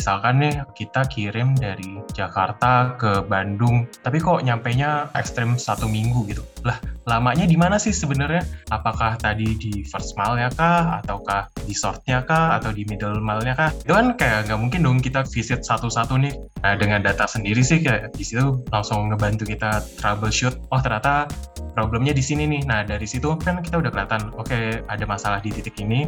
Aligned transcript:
misalkan 0.00 0.40
nih 0.40 0.64
kita 0.72 1.04
kirim 1.12 1.52
dari 1.60 2.00
Jakarta 2.16 2.96
ke 2.96 3.20
Bandung, 3.28 3.84
tapi 4.00 4.16
kok 4.16 4.40
nyampainya 4.40 5.12
ekstrim 5.12 5.60
satu 5.60 5.84
minggu 5.84 6.24
gitu. 6.32 6.40
Lah, 6.66 6.76
lamanya 7.08 7.48
di 7.48 7.56
mana 7.56 7.80
sih 7.80 7.92
sebenarnya? 7.94 8.44
Apakah 8.68 9.16
tadi 9.16 9.56
di 9.56 9.84
first 9.88 10.14
mile-nya 10.16 10.52
kah, 10.52 11.00
ataukah 11.00 11.48
di 11.64 11.72
short-nya 11.72 12.24
kah, 12.24 12.60
atau 12.60 12.70
di 12.70 12.84
middle 12.86 13.20
mile-nya 13.20 13.56
kah? 13.56 13.70
Itu 13.72 13.96
kan 13.96 14.14
kayak 14.16 14.50
nggak 14.50 14.60
mungkin 14.60 14.80
dong 14.84 14.98
kita 15.00 15.24
visit 15.28 15.64
satu-satu 15.64 16.20
nih. 16.20 16.34
Nah, 16.60 16.74
dengan 16.76 17.00
data 17.00 17.24
sendiri 17.24 17.64
sih 17.64 17.80
kayak 17.80 18.12
di 18.12 18.24
situ 18.24 18.60
langsung 18.68 19.08
ngebantu 19.08 19.48
kita 19.48 19.80
troubleshoot. 19.96 20.60
Oh, 20.68 20.80
ternyata 20.80 21.24
problemnya 21.72 22.12
di 22.12 22.20
sini 22.20 22.44
nih. 22.44 22.62
Nah, 22.68 22.84
dari 22.84 23.08
situ 23.08 23.32
kan 23.40 23.64
kita 23.64 23.80
udah 23.80 23.90
kelihatan, 23.90 24.28
oke 24.36 24.50
okay, 24.50 24.84
ada 24.90 25.04
masalah 25.08 25.40
di 25.40 25.48
titik 25.48 25.80
ini. 25.80 26.04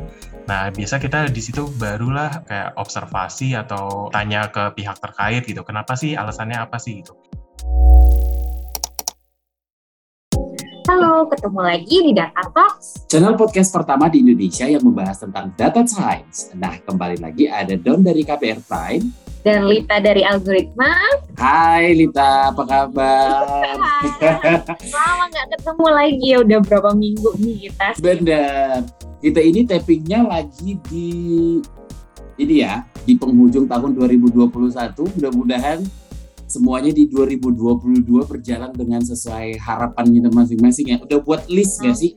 Nah, 0.50 0.68
biasa 0.68 1.00
kita 1.00 1.30
di 1.30 1.40
situ 1.40 1.71
barulah 1.80 2.44
kayak 2.44 2.76
observasi 2.76 3.57
atau 3.57 4.11
tanya 4.12 4.50
ke 4.53 4.75
pihak 4.76 4.98
terkait 5.00 5.48
gitu. 5.48 5.64
Kenapa 5.64 5.96
sih, 5.96 6.18
alasannya 6.18 6.58
apa 6.61 6.76
sih 6.76 7.00
gitu. 7.00 7.16
Halo, 10.82 11.31
ketemu 11.31 11.61
lagi 11.63 11.96
di 12.03 12.11
Data 12.11 12.43
Talks. 12.50 13.07
Channel 13.07 13.39
podcast 13.39 13.71
pertama 13.71 14.11
di 14.11 14.18
Indonesia 14.18 14.67
yang 14.67 14.82
membahas 14.82 15.22
tentang 15.22 15.55
data 15.55 15.86
science. 15.86 16.50
Nah, 16.58 16.75
kembali 16.82 17.22
lagi 17.22 17.46
ada 17.46 17.79
Don 17.79 18.03
dari 18.03 18.27
KPR 18.27 18.58
Prime. 18.67 19.07
Dan 19.46 19.71
Lita 19.71 20.03
dari 20.03 20.27
Algoritma. 20.27 20.91
Hai 21.39 21.95
Lita, 21.95 22.50
apa 22.50 22.63
kabar? 22.67 23.46
Lama 24.91 25.25
nggak 25.31 25.46
ketemu 25.55 25.86
lagi 25.86 26.27
ya, 26.35 26.39
udah 26.43 26.58
berapa 26.67 26.91
minggu 26.99 27.30
nih 27.39 27.55
kita. 27.71 27.89
Bener. 28.03 28.83
Kita 29.22 29.39
ini 29.39 29.63
tappingnya 29.63 30.27
lagi 30.27 30.83
di 30.91 31.08
ini 32.42 32.55
ya, 32.58 32.83
di 33.06 33.14
penghujung 33.14 33.70
tahun 33.70 33.94
2021. 33.94 34.98
Mudah-mudahan 34.98 35.78
semuanya 36.53 36.92
di 36.92 37.08
2022 37.08 38.05
berjalan 38.28 38.69
dengan 38.77 39.00
sesuai 39.00 39.56
harapan 39.56 40.05
kita 40.12 40.28
masing-masing 40.28 40.86
ya. 40.92 40.97
Udah 41.00 41.19
buat 41.25 41.48
list 41.48 41.81
gak 41.81 41.97
sih? 41.97 42.12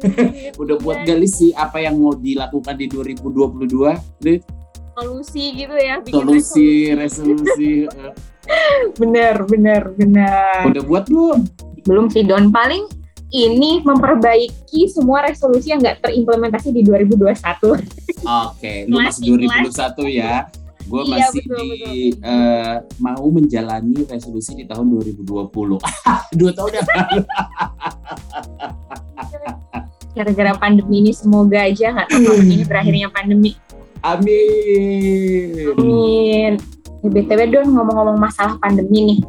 Udah 0.62 0.80
buat 0.80 1.04
gak 1.04 1.18
list 1.20 1.44
sih 1.44 1.52
apa 1.52 1.84
yang 1.84 2.00
mau 2.00 2.16
dilakukan 2.16 2.80
di 2.80 2.88
2022? 2.88 4.24
Lit? 4.24 4.40
Solusi 4.96 5.44
gitu 5.52 5.76
ya. 5.76 6.00
Bikin 6.00 6.16
Solusi, 6.16 6.70
resolusi. 6.96 7.72
bener, 9.00 9.44
bener, 9.44 9.92
bener. 9.92 10.64
Udah 10.64 10.82
buat 10.88 11.04
belum? 11.12 11.44
Belum 11.84 12.08
sih 12.08 12.24
Don. 12.24 12.48
Paling 12.48 12.88
ini 13.34 13.84
memperbaiki 13.84 14.88
semua 14.88 15.28
resolusi 15.28 15.74
yang 15.74 15.84
nggak 15.84 16.00
terimplementasi 16.00 16.72
di 16.72 16.80
2021. 16.86 17.36
Oke, 18.24 18.88
lu 18.88 18.96
masih 19.04 19.36
2021 19.36 20.08
ya 20.08 20.48
gue 20.84 21.00
iya, 21.08 21.28
masih 21.32 21.40
betul, 21.40 21.56
di 21.56 21.68
betul. 21.72 22.28
Uh, 22.28 22.76
mau 23.00 23.26
menjalani 23.32 23.98
resolusi 24.04 24.52
di 24.52 24.64
tahun 24.68 24.86
2020 25.00 25.24
dua 26.38 26.50
tahun 26.52 26.70
yang 26.76 26.88
lalu. 26.88 27.22
Gara-gara 30.14 30.52
pandemi 30.60 30.94
ini 31.02 31.12
semoga 31.16 31.58
aja 31.64 31.90
nggak 31.90 32.08
tahu 32.12 32.20
tahun 32.28 32.46
ini 32.46 32.64
berakhirnya 32.68 33.08
pandemi. 33.10 33.52
Amin. 34.04 35.72
Amin. 35.74 36.52
Ya, 37.00 37.08
btw 37.08 37.40
don 37.48 37.68
ngomong-ngomong 37.72 38.18
masalah 38.20 38.60
pandemi 38.60 39.16
nih. 39.16 39.20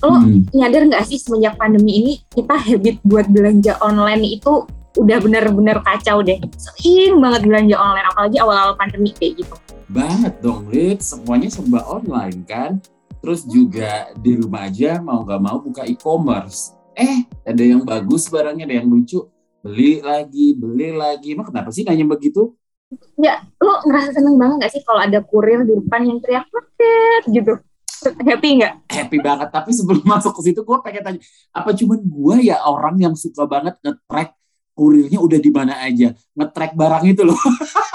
Lo 0.00 0.16
hmm. 0.16 0.52
nyadar 0.56 0.88
nggak 0.88 1.04
sih 1.04 1.20
semenjak 1.20 1.54
pandemi 1.60 2.00
ini 2.00 2.12
kita 2.32 2.56
habit 2.56 2.96
buat 3.04 3.28
belanja 3.28 3.76
online 3.84 4.40
itu 4.40 4.64
udah 4.96 5.18
bener-bener 5.20 5.78
kacau 5.84 6.24
deh. 6.24 6.40
Sering 6.56 7.20
banget 7.20 7.44
belanja 7.44 7.76
online 7.76 8.06
apalagi 8.08 8.36
awal-awal 8.40 8.74
pandemi 8.80 9.12
kayak 9.12 9.44
gitu 9.44 9.54
banget 9.88 10.34
dong 10.40 10.68
Lid 10.72 11.00
semuanya 11.04 11.48
serba 11.52 11.84
online 11.84 12.40
kan? 12.48 12.80
Terus 13.20 13.44
juga 13.48 14.12
di 14.20 14.36
rumah 14.36 14.68
aja 14.68 15.00
mau 15.00 15.24
gak 15.24 15.40
mau 15.40 15.56
buka 15.60 15.88
e-commerce. 15.88 16.76
Eh 16.92 17.24
ada 17.44 17.62
yang 17.64 17.84
bagus 17.84 18.28
barangnya 18.28 18.68
ada 18.68 18.76
yang 18.84 18.88
lucu. 18.88 19.24
Beli 19.64 20.04
lagi 20.04 20.52
beli 20.56 20.92
lagi. 20.92 21.32
Emang 21.32 21.48
kenapa 21.48 21.72
sih 21.72 21.84
nanya 21.84 22.04
begitu? 22.04 22.52
Ya 23.16 23.42
lo 23.58 23.80
ngerasa 23.88 24.14
seneng 24.20 24.36
banget 24.36 24.68
gak 24.68 24.72
sih 24.76 24.82
kalau 24.84 25.00
ada 25.00 25.18
kurir 25.24 25.64
di 25.64 25.72
depan 25.76 26.04
yang 26.04 26.18
teriak 26.20 26.46
paket 26.52 27.22
gitu? 27.32 27.54
Happy 28.04 28.60
nggak? 28.60 28.74
Happy 28.92 29.16
banget. 29.16 29.48
Tapi 29.48 29.70
sebelum 29.72 30.04
masuk 30.12 30.36
ke 30.36 30.52
situ, 30.52 30.60
gue 30.60 30.78
pengen 30.84 31.00
tanya, 31.00 31.20
apa 31.56 31.72
cuman 31.72 32.00
gue 32.04 32.36
ya 32.52 32.60
orang 32.68 33.00
yang 33.00 33.14
suka 33.16 33.48
banget 33.48 33.80
nge-track 33.80 34.36
kurirnya 34.76 35.22
udah 35.22 35.38
di 35.40 35.50
mana 35.54 35.80
aja? 35.80 36.12
Ngetrack 36.36 36.76
barang 36.76 37.04
itu 37.08 37.22
loh 37.24 37.38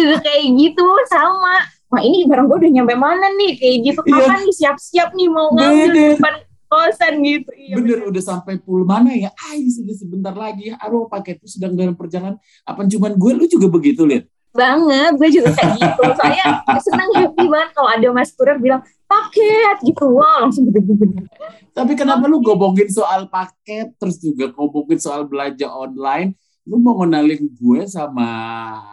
juga 0.00 0.16
kayak 0.24 0.44
gitu 0.56 0.86
sama. 1.08 1.54
Wah 1.90 2.02
ini 2.06 2.24
barang 2.24 2.46
gue 2.46 2.56
udah 2.64 2.72
nyampe 2.80 2.94
mana 2.94 3.26
nih? 3.34 3.52
Kayak 3.58 3.76
gitu. 3.84 4.00
Iya. 4.06 4.12
kapan 4.14 4.38
nih? 4.46 4.54
Siap-siap 4.56 5.08
nih 5.12 5.28
mau 5.28 5.48
ngambil 5.52 5.88
di 5.90 6.02
depan 6.16 6.34
kosan 6.70 7.14
gitu. 7.26 7.50
Iya, 7.52 7.74
bener, 7.76 7.96
bener. 7.98 8.10
udah 8.14 8.22
sampai 8.22 8.54
pul 8.62 8.86
mana 8.86 9.10
ya? 9.12 9.30
Ah 9.34 9.58
sudah 9.58 9.96
sebentar 9.98 10.34
lagi. 10.34 10.70
Aduh 10.78 11.10
paket 11.10 11.42
itu 11.42 11.58
sedang 11.58 11.74
dalam 11.74 11.98
perjalanan. 11.98 12.38
Apa 12.62 12.86
cuman 12.86 13.12
gue 13.18 13.30
lu 13.36 13.44
juga 13.50 13.66
begitu 13.68 14.06
lihat 14.06 14.26
banget 14.50 15.14
gue 15.14 15.30
juga 15.30 15.54
kayak 15.54 15.78
gitu. 15.78 16.02
Soalnya 16.18 16.46
senang 16.82 17.10
happy 17.14 17.46
banget 17.46 17.70
kalau 17.70 17.86
ada 17.86 18.06
mas 18.10 18.34
kurir 18.34 18.58
bilang 18.58 18.82
paket 19.06 19.78
gitu. 19.86 20.10
Wow 20.10 20.50
langsung 20.50 20.66
gede-gede 20.66 21.22
tapi 21.70 21.94
kenapa 21.94 22.26
lu 22.26 22.42
ngomongin 22.42 22.90
soal 22.90 23.30
paket 23.30 23.94
terus 23.96 24.18
juga 24.18 24.50
ngomongin 24.52 24.98
soal 24.98 25.24
belanja 25.26 25.70
online 25.70 26.34
lu 26.68 26.76
mau 26.76 27.00
ngenalin 27.00 27.48
gue 27.56 27.80
sama 27.88 28.28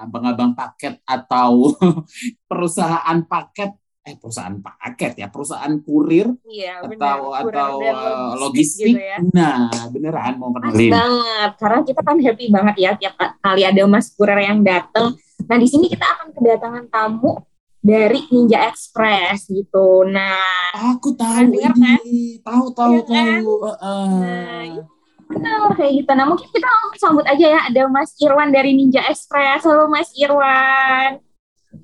abang-abang 0.04 0.56
paket 0.56 1.00
atau 1.04 1.76
perusahaan 2.50 3.20
paket? 3.28 3.76
Eh 4.08 4.16
perusahaan 4.16 4.56
paket 4.64 5.20
ya 5.20 5.28
perusahaan 5.28 5.76
kurir 5.84 6.32
iya, 6.48 6.80
atau 6.80 7.36
kurir 7.44 7.60
atau 7.60 7.72
uh, 7.92 8.40
logistik, 8.40 8.96
gitu 8.96 9.04
ya. 9.04 9.20
nah 9.36 9.68
beneran 9.92 10.40
mau 10.40 10.56
kenalin. 10.56 10.96
Banget 10.96 11.52
karena 11.60 11.80
kita 11.84 12.02
kan 12.08 12.18
happy 12.24 12.46
banget 12.48 12.76
ya 12.80 12.92
tiap 12.96 13.20
kali 13.20 13.68
ada 13.68 13.84
mas 13.84 14.08
kurir 14.16 14.40
yang 14.40 14.64
dateng. 14.64 15.12
Nah 15.44 15.58
di 15.60 15.68
sini 15.68 15.92
kita 15.92 16.08
akan 16.08 16.28
kedatangan 16.32 16.86
tamu 16.88 17.36
dari 17.84 18.20
Ninja 18.32 18.68
Express 18.72 19.52
gitu. 19.52 20.08
Nah 20.08 20.40
aku 20.76 21.12
tahu 21.12 21.52
ini 21.52 21.68
kan? 21.68 22.00
tahu 22.48 22.66
tahu 22.72 22.94
ya, 22.96 23.04
tahu 23.04 23.12
kan? 23.12 23.40
uh, 23.44 24.12
nah, 24.24 24.97
Benar 25.28 25.76
kayak 25.76 25.94
gitu. 26.04 26.12
Nah 26.16 26.26
mungkin 26.26 26.48
kita 26.50 26.68
langsung 26.68 26.96
sambut 27.00 27.26
aja 27.28 27.46
ya. 27.46 27.60
Ada 27.68 27.92
Mas 27.92 28.16
Irwan 28.20 28.50
dari 28.50 28.72
Ninja 28.74 29.04
Express. 29.12 29.68
Halo 29.68 29.92
Mas 29.92 30.10
Irwan. 30.16 31.20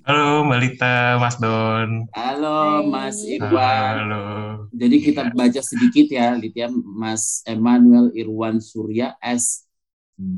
Halo 0.04 0.48
Mbak 0.48 0.59
Lita, 0.64 1.16
Mas 1.20 1.36
Don. 1.40 2.08
Halo. 2.16 2.88
Mas 2.88 3.20
Irwan. 3.24 3.94
Halo. 4.08 4.24
Jadi 4.72 4.96
kita 5.00 5.28
iya. 5.28 5.36
baca 5.36 5.62
sedikit 5.62 6.08
ya, 6.12 6.36
Litya 6.36 6.68
Mas 6.72 7.44
Emmanuel 7.48 8.12
Irwan 8.16 8.64
Surya 8.64 9.16
S. 9.20 9.68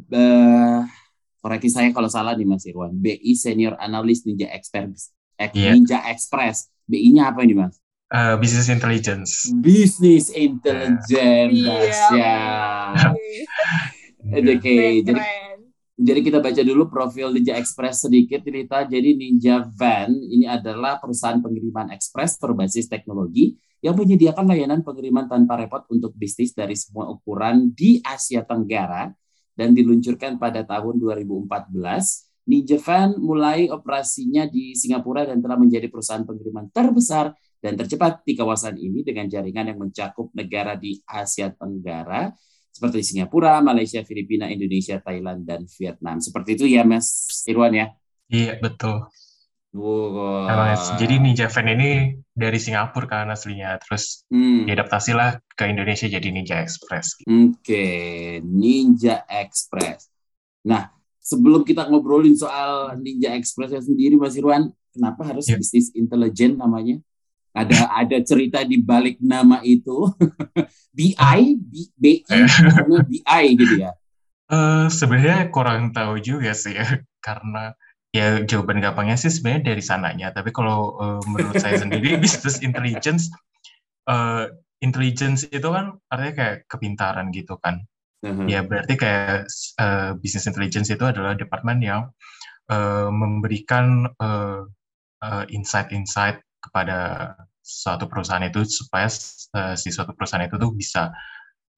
Uh, 0.10 0.82
koreksi 1.42 1.70
saya 1.70 1.90
kalau 1.94 2.10
salah 2.10 2.34
nih 2.34 2.46
Mas 2.46 2.66
Irwan. 2.66 2.94
BI 2.94 3.34
Senior 3.38 3.78
Analyst 3.78 4.26
Ninja 4.26 4.50
Express. 4.50 5.14
Yeah. 5.38 5.78
Ninja 5.78 6.02
Express. 6.10 6.74
BI-nya 6.86 7.34
apa 7.34 7.42
ini 7.42 7.58
Mas? 7.58 7.82
Uh, 8.16 8.40
business 8.40 8.72
intelligence. 8.72 9.52
Business 9.60 10.32
intelligence, 10.32 12.00
ya. 12.16 12.96
Oke, 14.24 14.56
okay, 14.56 15.04
jadi 15.04 15.20
jadi 16.00 16.20
kita 16.24 16.40
baca 16.40 16.62
dulu 16.64 16.88
profil 16.88 17.36
Ninja 17.36 17.60
Express 17.60 18.08
sedikit 18.08 18.40
cerita. 18.40 18.88
Jadi 18.88 19.20
Ninja 19.20 19.68
Van 19.68 20.16
ini 20.16 20.48
adalah 20.48 20.96
perusahaan 20.96 21.44
pengiriman 21.44 21.92
ekspres 21.92 22.40
berbasis 22.40 22.88
teknologi 22.88 23.60
yang 23.84 24.00
menyediakan 24.00 24.48
layanan 24.48 24.80
pengiriman 24.80 25.28
tanpa 25.28 25.60
repot 25.60 25.84
untuk 25.92 26.16
bisnis 26.16 26.56
dari 26.56 26.80
semua 26.80 27.12
ukuran 27.12 27.76
di 27.76 28.00
Asia 28.00 28.48
Tenggara 28.48 29.12
dan 29.60 29.76
diluncurkan 29.76 30.40
pada 30.40 30.64
tahun 30.64 31.04
2014. 31.04 31.52
Ninja 32.48 32.80
Van 32.80 33.12
mulai 33.20 33.68
operasinya 33.68 34.48
di 34.48 34.72
Singapura 34.72 35.28
dan 35.28 35.44
telah 35.44 35.60
menjadi 35.60 35.92
perusahaan 35.92 36.24
pengiriman 36.24 36.72
terbesar 36.72 37.36
dan 37.66 37.74
tercepat 37.74 38.22
di 38.22 38.38
kawasan 38.38 38.78
ini 38.78 39.02
dengan 39.02 39.26
jaringan 39.26 39.74
yang 39.74 39.82
mencakup 39.82 40.30
negara 40.38 40.78
di 40.78 41.02
Asia 41.02 41.50
Tenggara 41.50 42.30
seperti 42.70 43.02
Singapura, 43.02 43.58
Malaysia, 43.66 44.06
Filipina, 44.06 44.46
Indonesia, 44.54 45.02
Thailand, 45.02 45.50
dan 45.50 45.66
Vietnam. 45.66 46.22
Seperti 46.22 46.62
itu 46.62 46.70
ya, 46.70 46.86
Mas 46.86 47.42
Irwan 47.50 47.74
ya? 47.74 47.88
Iya, 48.30 48.62
betul. 48.62 49.10
Wow. 49.74 50.46
Nah, 50.46 50.78
jadi 50.96 51.18
Ninja 51.18 51.50
Van 51.50 51.68
ini 51.74 52.22
dari 52.32 52.60
Singapura 52.62 53.10
kan 53.10 53.34
aslinya, 53.34 53.82
terus 53.82 54.28
hmm. 54.30 54.70
diadaptasilah 54.70 55.42
ke 55.58 55.66
Indonesia 55.66 56.06
jadi 56.06 56.28
Ninja 56.30 56.62
Express. 56.62 57.18
Oke, 57.26 57.50
okay. 57.64 58.40
Ninja 58.46 59.26
Express. 59.26 60.12
Nah, 60.68 60.94
sebelum 61.18 61.66
kita 61.66 61.90
ngobrolin 61.90 62.38
soal 62.38 62.94
Ninja 63.02 63.34
Express 63.34 63.74
sendiri, 63.84 64.20
Mas 64.22 64.38
Irwan, 64.38 64.70
kenapa 64.94 65.28
harus 65.28 65.50
yeah. 65.50 65.58
bisnis 65.58 65.90
intelijen 65.98 66.62
namanya? 66.62 67.02
Ada 67.56 67.90
ada 67.96 68.18
cerita 68.22 68.62
di 68.68 68.78
balik 68.84 69.18
nama 69.24 69.64
itu 69.64 70.12
BI 70.92 71.40
BI 71.96 72.24
BI 73.08 73.46
gitu 73.56 73.76
ya 73.80 73.96
uh, 74.52 74.88
sebenarnya 74.92 75.50
kurang 75.50 75.96
tahu 75.96 76.20
juga 76.22 76.52
sih 76.54 76.76
ya 76.76 76.86
karena 77.26 77.74
ya 78.16 78.48
jawaban 78.48 78.80
gampangnya 78.80 79.20
sih 79.20 79.28
sebenarnya 79.28 79.76
dari 79.76 79.84
sananya. 79.84 80.28
Tapi 80.32 80.56
kalau 80.56 80.96
uh, 80.96 81.22
menurut 81.28 81.60
saya 81.60 81.76
sendiri 81.76 82.16
business 82.24 82.64
intelligence, 82.64 83.28
uh, 84.08 84.48
intelligence 84.80 85.44
itu 85.52 85.68
kan 85.68 86.00
artinya 86.08 86.34
kayak 86.34 86.58
kepintaran 86.72 87.36
gitu 87.36 87.60
kan. 87.60 87.84
Uh-huh. 88.24 88.48
Ya 88.48 88.64
berarti 88.64 88.96
kayak 88.96 89.52
uh, 89.84 90.16
business 90.24 90.48
intelligence 90.48 90.88
itu 90.88 91.04
adalah 91.04 91.36
departemen 91.36 91.84
yang 91.84 92.02
uh, 92.72 93.12
memberikan 93.12 94.08
uh, 94.16 94.64
uh, 95.20 95.44
insight-insight 95.52 96.40
kepada 96.66 97.32
suatu 97.66 98.06
perusahaan 98.06 98.46
itu 98.46 98.62
supaya 98.66 99.10
uh, 99.58 99.74
si 99.74 99.90
suatu 99.90 100.14
perusahaan 100.14 100.46
itu 100.46 100.58
tuh 100.58 100.72
bisa 100.74 101.10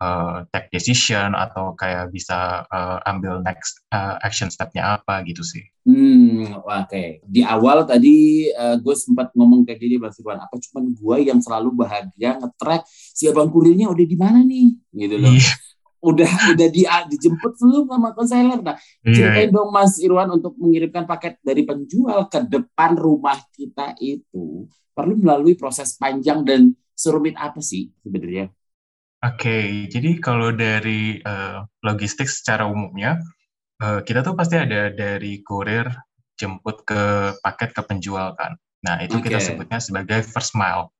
uh, 0.04 0.44
take 0.54 0.70
decision 0.74 1.34
atau 1.34 1.74
kayak 1.80 2.12
bisa 2.12 2.68
uh, 2.70 3.00
ambil 3.08 3.42
next 3.42 3.82
uh, 3.96 4.20
action 4.22 4.52
stepnya 4.52 5.00
apa 5.00 5.24
gitu 5.26 5.42
sih. 5.42 5.64
Hmm, 5.88 6.60
oke. 6.60 6.88
Okay. 6.92 7.24
Di 7.24 7.48
awal 7.48 7.88
tadi 7.88 8.48
uh, 8.52 8.76
gue 8.76 8.96
sempat 8.96 9.32
ngomong 9.32 9.64
kayak 9.64 9.80
gini 9.80 9.96
Bang 9.96 10.12
Firwan, 10.12 10.44
apa 10.44 10.56
cuma 10.60 10.84
gue 10.84 11.18
yang 11.24 11.40
selalu 11.40 11.72
bahagia 11.72 12.36
nge-track 12.44 12.84
si 12.92 13.32
abang 13.32 13.48
kurirnya 13.48 13.88
udah 13.88 14.06
di 14.06 14.18
mana 14.20 14.44
nih, 14.44 14.76
gitu 14.92 15.16
loh. 15.16 15.32
Yeah. 15.32 15.67
Udah 15.98 16.30
udah 16.54 16.68
di 16.70 16.86
dijemput 16.86 17.58
belum 17.58 17.90
sama 17.90 18.10
konselor. 18.14 18.60
Nah, 18.62 18.78
yeah. 19.02 19.16
ceritain 19.18 19.50
dong 19.50 19.74
Mas 19.74 19.98
Irwan 19.98 20.30
untuk 20.30 20.54
mengirimkan 20.62 21.10
paket 21.10 21.42
dari 21.42 21.66
penjual 21.66 22.30
ke 22.30 22.46
depan 22.46 22.94
rumah 22.94 23.38
kita 23.54 23.98
itu 23.98 24.70
perlu 24.94 25.14
melalui 25.18 25.54
proses 25.58 25.94
panjang 25.98 26.42
dan 26.46 26.74
serumit 26.98 27.38
apa 27.38 27.62
sih 27.62 27.94
sebenarnya? 28.02 28.50
Oke, 29.18 29.90
jadi 29.90 30.22
kalau 30.22 30.54
dari 30.54 31.18
uh, 31.22 31.66
logistik 31.82 32.30
secara 32.30 32.70
umumnya, 32.70 33.18
uh, 33.82 34.06
kita 34.06 34.22
tuh 34.22 34.38
pasti 34.38 34.62
ada 34.62 34.94
dari 34.94 35.42
kurir 35.42 35.90
jemput 36.38 36.86
ke 36.86 37.34
paket 37.42 37.74
ke 37.74 37.82
penjual 37.82 38.38
kan. 38.38 38.54
Nah 38.86 39.02
itu 39.02 39.18
okay. 39.18 39.34
kita 39.34 39.40
sebutnya 39.42 39.82
sebagai 39.82 40.22
first 40.22 40.54
mile. 40.54 40.94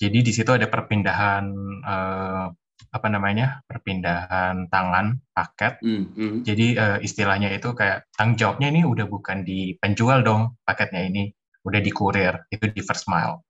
Jadi 0.00 0.24
di 0.24 0.32
situ 0.32 0.50
ada 0.50 0.66
perpindahan 0.66 1.44
uh, 1.84 2.48
apa 2.90 3.08
namanya 3.08 3.62
perpindahan 3.64 4.68
tangan 4.68 5.20
paket. 5.32 5.80
Mm 5.80 6.04
-hmm. 6.10 6.30
Jadi 6.44 6.66
uh, 6.76 6.98
istilahnya 7.00 7.52
itu 7.54 7.72
kayak 7.72 8.10
tanggung 8.12 8.36
jawabnya 8.36 8.68
ini 8.72 8.82
udah 8.84 9.06
bukan 9.06 9.46
di 9.46 9.76
penjual 9.78 10.20
dong 10.26 10.58
paketnya 10.66 11.06
ini, 11.08 11.32
udah 11.64 11.80
di 11.80 11.90
kurir 11.90 12.44
itu 12.52 12.68
di 12.68 12.82
first 12.84 13.08
mile. 13.08 13.44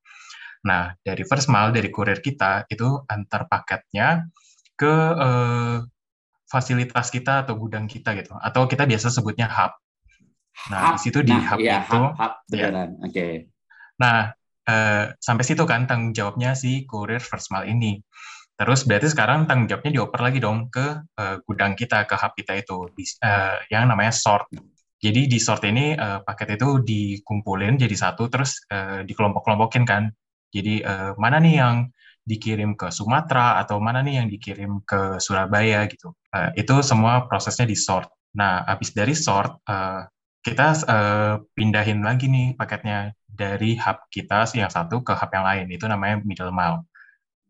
Nah, 0.65 0.91
dari 0.97 1.21
first 1.23 1.47
mile 1.47 1.69
dari 1.69 1.93
kurir 1.93 2.19
kita 2.19 2.65
itu 2.65 3.05
antar 3.05 3.45
paketnya 3.45 4.25
ke 4.73 4.93
eh, 5.13 5.77
fasilitas 6.49 7.13
kita 7.13 7.45
atau 7.45 7.53
gudang 7.55 7.85
kita 7.85 8.17
gitu, 8.17 8.33
atau 8.33 8.65
kita 8.65 8.89
biasa 8.89 9.13
sebutnya 9.13 9.45
hub. 9.45 9.71
Nah, 10.73 10.81
hub. 10.81 10.93
di 10.97 10.99
situ 11.05 11.19
di 11.21 11.31
nah, 11.37 11.45
hub 11.53 11.59
iya, 11.61 11.85
itu, 11.85 12.01
hub, 12.01 12.17
hub 12.17 12.33
ya. 12.49 12.67
Oke. 12.73 12.89
Okay. 13.05 13.33
Nah, 14.01 14.33
eh, 14.65 15.05
sampai 15.21 15.43
situ 15.45 15.63
kan 15.69 15.85
tanggung 15.85 16.17
jawabnya 16.17 16.57
si 16.57 16.89
kurir 16.89 17.21
first 17.21 17.53
mile 17.53 17.69
ini. 17.69 18.01
Terus 18.55 18.87
berarti 18.87 19.11
sekarang 19.11 19.51
tanggung 19.51 19.67
jawabnya 19.67 19.91
dioper 19.99 20.21
lagi 20.23 20.39
dong 20.39 20.71
ke 20.71 21.03
uh, 21.19 21.35
gudang 21.43 21.75
kita, 21.75 22.07
ke 22.07 22.15
hub 22.15 22.33
kita 22.39 22.55
itu, 22.55 22.87
di, 22.95 23.03
uh, 23.23 23.59
yang 23.67 23.91
namanya 23.91 24.15
sort. 24.15 24.47
Jadi 24.95 25.27
di 25.27 25.39
sort 25.43 25.67
ini 25.67 25.91
uh, 25.91 26.23
paket 26.23 26.55
itu 26.55 26.79
dikumpulin 26.79 27.75
jadi 27.75 27.91
satu, 27.91 28.31
terus 28.31 28.63
uh, 28.71 29.03
dikelompok-kelompokin 29.03 29.83
kan 29.83 30.07
jadi 30.55 30.75
uh, 30.87 31.11
mana 31.19 31.43
nih 31.43 31.59
yang 31.59 31.75
dikirim 32.25 32.73
ke 32.79 32.89
Sumatera 32.89 33.59
atau 33.59 33.77
mana 33.77 33.99
nih 34.01 34.23
yang 34.23 34.27
dikirim 34.31 34.81
ke 34.87 35.19
Surabaya 35.19 35.83
gitu. 35.91 36.15
Uh, 36.31 36.49
itu 36.55 36.79
semua 36.79 37.27
prosesnya 37.27 37.67
di 37.67 37.75
sort. 37.75 38.07
Nah, 38.39 38.63
habis 38.63 38.95
dari 38.95 39.13
sort, 39.13 39.61
uh, 39.67 40.07
kita 40.41 40.67
uh, 40.87 41.35
pindahin 41.53 42.01
lagi 42.01 42.31
nih 42.31 42.55
paketnya 42.55 43.13
dari 43.27 43.75
hub 43.77 44.07
kita 44.07 44.47
yang 44.55 44.71
satu 44.71 45.03
ke 45.03 45.11
hub 45.11 45.31
yang 45.35 45.45
lain. 45.45 45.65
Itu 45.69 45.85
namanya 45.91 46.23
middle 46.23 46.55
mile. 46.55 46.87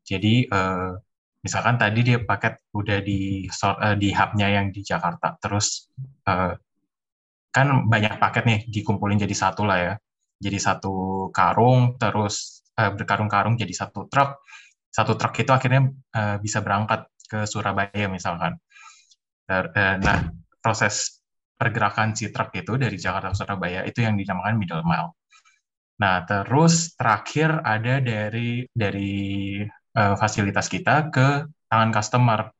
Jadi 0.05 0.45
uh, 0.47 0.93
misalkan 1.41 1.81
tadi 1.81 1.99
dia 2.05 2.21
paket 2.21 2.61
udah 2.77 3.01
di 3.01 3.49
uh, 3.49 3.97
di 3.97 4.09
hubnya 4.13 4.47
yang 4.53 4.69
di 4.69 4.85
Jakarta, 4.85 5.33
terus 5.41 5.89
uh, 6.29 6.53
kan 7.49 7.67
banyak 7.89 8.21
paket 8.21 8.43
nih 8.45 8.59
dikumpulin 8.69 9.17
jadi 9.17 9.35
satu 9.35 9.65
lah 9.65 9.77
ya. 9.81 9.93
Jadi 10.35 10.57
satu 10.61 11.27
karung, 11.33 11.97
terus 11.97 12.61
uh, 12.77 12.93
berkarung-karung 12.93 13.57
jadi 13.57 13.73
satu 13.73 14.05
truk. 14.05 14.45
Satu 14.93 15.17
truk 15.17 15.33
itu 15.41 15.51
akhirnya 15.51 15.89
uh, 16.15 16.37
bisa 16.37 16.61
berangkat 16.61 17.09
ke 17.25 17.49
Surabaya 17.49 18.05
misalkan. 18.05 18.55
Nah, 19.45 20.33
proses 20.57 21.21
pergerakan 21.53 22.17
si 22.17 22.33
truk 22.33 22.49
itu 22.57 22.81
dari 22.81 22.97
Jakarta 22.97 23.29
ke 23.33 23.37
Surabaya 23.37 23.81
itu 23.85 24.01
yang 24.01 24.17
dinamakan 24.17 24.57
middle 24.57 24.81
mile. 24.81 25.13
Nah, 26.01 26.27
terus 26.27 26.97
terakhir 26.99 27.63
ada 27.63 28.03
dari 28.03 28.67
dari 28.73 29.61
uh, 29.95 30.15
fasilitas 30.19 30.67
kita 30.67 31.09
ke 31.09 31.47
tangan 31.71 31.91
customer. 31.95 32.51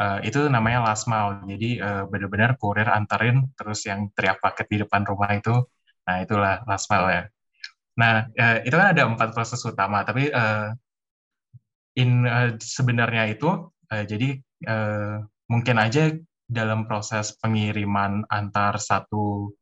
Uh, 0.00 0.16
itu 0.24 0.48
namanya 0.48 0.80
last 0.80 1.04
mile. 1.12 1.44
Jadi 1.44 1.76
uh, 1.76 2.08
benar-benar 2.08 2.56
kurir 2.56 2.88
anterin 2.88 3.52
terus 3.52 3.84
yang 3.84 4.08
teriak 4.16 4.40
paket 4.40 4.66
di 4.72 4.76
depan 4.80 5.04
rumah 5.04 5.28
itu, 5.36 5.52
nah 6.08 6.24
itulah 6.24 6.64
last 6.64 6.88
mile 6.88 7.08
ya. 7.12 7.22
Nah, 8.00 8.24
uh, 8.32 8.58
itu 8.64 8.72
kan 8.72 8.96
ada 8.96 9.04
empat 9.04 9.36
proses 9.36 9.60
utama, 9.60 10.00
tapi 10.00 10.32
uh, 10.32 10.72
in 12.00 12.24
uh, 12.24 12.56
sebenarnya 12.56 13.28
itu 13.28 13.68
uh, 13.92 14.04
jadi 14.08 14.40
uh, 14.64 15.20
mungkin 15.52 15.76
aja 15.76 16.16
dalam 16.48 16.88
proses 16.88 17.36
pengiriman 17.36 18.24
antar 18.32 18.80
satu 18.80 19.52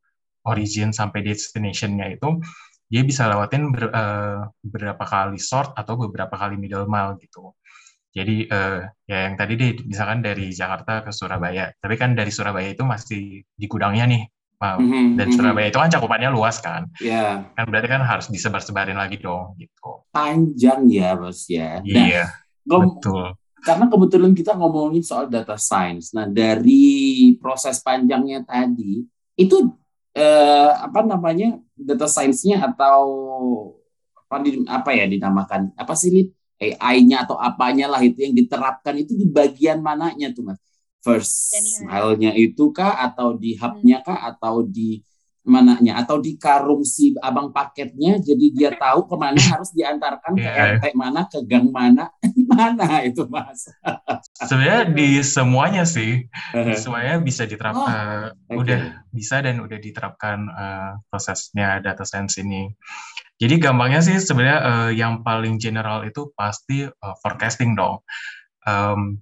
origin 0.47 0.95
sampai 0.95 1.21
destination-nya 1.27 2.15
itu 2.15 2.41
dia 2.89 3.03
bisa 3.05 3.29
lewatin 3.29 3.71
ber, 3.71 3.93
uh, 3.93 4.49
beberapa 4.65 5.05
kali 5.05 5.37
sort 5.37 5.77
atau 5.77 5.95
beberapa 6.09 6.35
kali 6.35 6.57
middle 6.57 6.89
mile 6.89 7.21
gitu. 7.21 7.53
Jadi 8.09 8.49
uh, 8.49 8.83
ya 9.05 9.29
yang 9.29 9.37
tadi 9.37 9.53
deh 9.55 9.85
misalkan 9.85 10.25
dari 10.25 10.51
Jakarta 10.51 11.05
ke 11.05 11.13
Surabaya, 11.13 11.71
tapi 11.77 11.95
kan 12.01 12.17
dari 12.17 12.33
Surabaya 12.33 12.73
itu 12.73 12.83
masih 12.83 13.45
di 13.45 13.67
gudangnya 13.69 14.09
nih 14.09 14.25
Mm-hmm, 14.59 15.15
dan 15.15 15.31
mm-hmm. 15.31 15.39
Surabaya 15.39 15.67
itu 15.71 15.79
kan 15.79 15.91
cakupannya 15.91 16.31
luas 16.35 16.59
kan. 16.59 16.91
Iya. 16.99 17.47
Yeah. 17.47 17.55
Kan 17.55 17.65
berarti 17.71 17.89
kan 17.89 18.03
harus 18.03 18.27
disebar-sebarin 18.27 18.99
lagi 18.99 19.23
dong 19.23 19.55
gitu. 19.55 20.03
Panjang 20.11 20.91
ya 20.91 21.15
Bos 21.15 21.47
ya. 21.47 21.79
Nah, 21.79 21.87
iya. 21.87 22.27
Yeah, 22.27 22.29
betul. 22.67 23.39
Karena 23.63 23.87
kebetulan 23.87 24.33
kita 24.35 24.59
ngomongin 24.59 25.03
soal 25.07 25.31
data 25.31 25.55
science. 25.55 26.11
Nah, 26.11 26.27
dari 26.27 27.35
proses 27.39 27.79
panjangnya 27.83 28.43
tadi 28.43 29.07
itu 29.39 29.57
eh, 30.19 30.71
apa 30.87 31.01
namanya? 31.07 31.49
data 31.79 32.11
science-nya 32.11 32.57
atau 32.69 32.99
apa 34.27 34.37
di, 34.45 34.51
apa 34.67 34.91
ya 34.99 35.05
dinamakan? 35.07 35.71
Apa 35.79 35.95
sih 35.95 36.35
AI-nya 36.59 37.23
atau 37.23 37.39
apanya 37.39 37.87
lah 37.87 38.03
itu 38.03 38.19
yang 38.27 38.35
diterapkan 38.35 38.95
itu 38.99 39.15
di 39.15 39.27
bagian 39.31 39.79
mananya 39.79 40.35
tuh 40.35 40.51
Mas? 40.51 40.59
first 41.03 41.55
mile-nya 41.87 42.35
itu 42.35 42.75
kah 42.75 42.99
atau 43.07 43.35
di 43.39 43.55
hub-nya 43.55 44.03
kah 44.03 44.19
atau 44.35 44.67
di 44.67 45.03
mananya 45.49 46.05
atau 46.05 46.21
di 46.21 46.37
karung 46.37 46.85
si 46.85 47.17
abang 47.19 47.51
paketnya 47.51 48.21
jadi 48.21 48.47
dia 48.55 48.71
tahu 48.77 49.09
ke 49.09 49.17
mana 49.17 49.41
harus 49.57 49.73
diantarkan 49.73 50.37
ke 50.37 50.45
yeah. 50.45 50.77
RT 50.79 50.85
mana 50.95 51.25
ke 51.27 51.41
gang 51.49 51.73
mana 51.73 52.13
mana 52.53 53.03
itu 53.03 53.25
mas 53.27 53.73
sebenarnya 54.37 54.93
di 54.93 55.19
semuanya 55.25 55.89
sih 55.89 56.29
semuanya 56.77 57.19
bisa 57.19 57.49
diterapkan 57.49 58.37
oh, 58.37 58.55
okay. 58.55 58.57
udah 58.57 58.81
bisa 59.11 59.41
dan 59.41 59.65
udah 59.65 59.79
diterapkan 59.81 60.39
uh, 60.53 60.93
prosesnya 61.09 61.81
data 61.81 62.05
science 62.05 62.39
ini 62.39 62.69
jadi 63.41 63.59
gampangnya 63.59 64.05
sih 64.05 64.21
sebenarnya 64.21 64.59
uh, 64.61 64.91
yang 64.93 65.25
paling 65.25 65.57
general 65.57 66.05
itu 66.05 66.31
pasti 66.37 66.87
uh, 66.87 67.17
forecasting 67.25 67.75
dong 67.75 68.05
um, 68.69 69.19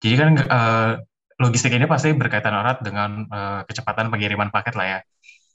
jadi 0.00 0.14
kan 0.16 0.32
uh, 0.48 0.92
logistik 1.36 1.72
ini 1.76 1.84
pasti 1.84 2.16
berkaitan 2.16 2.52
erat 2.56 2.80
dengan 2.80 3.28
uh, 3.28 3.60
kecepatan 3.68 4.08
pengiriman 4.08 4.48
paket 4.48 4.74
lah 4.76 4.86
ya. 4.88 4.98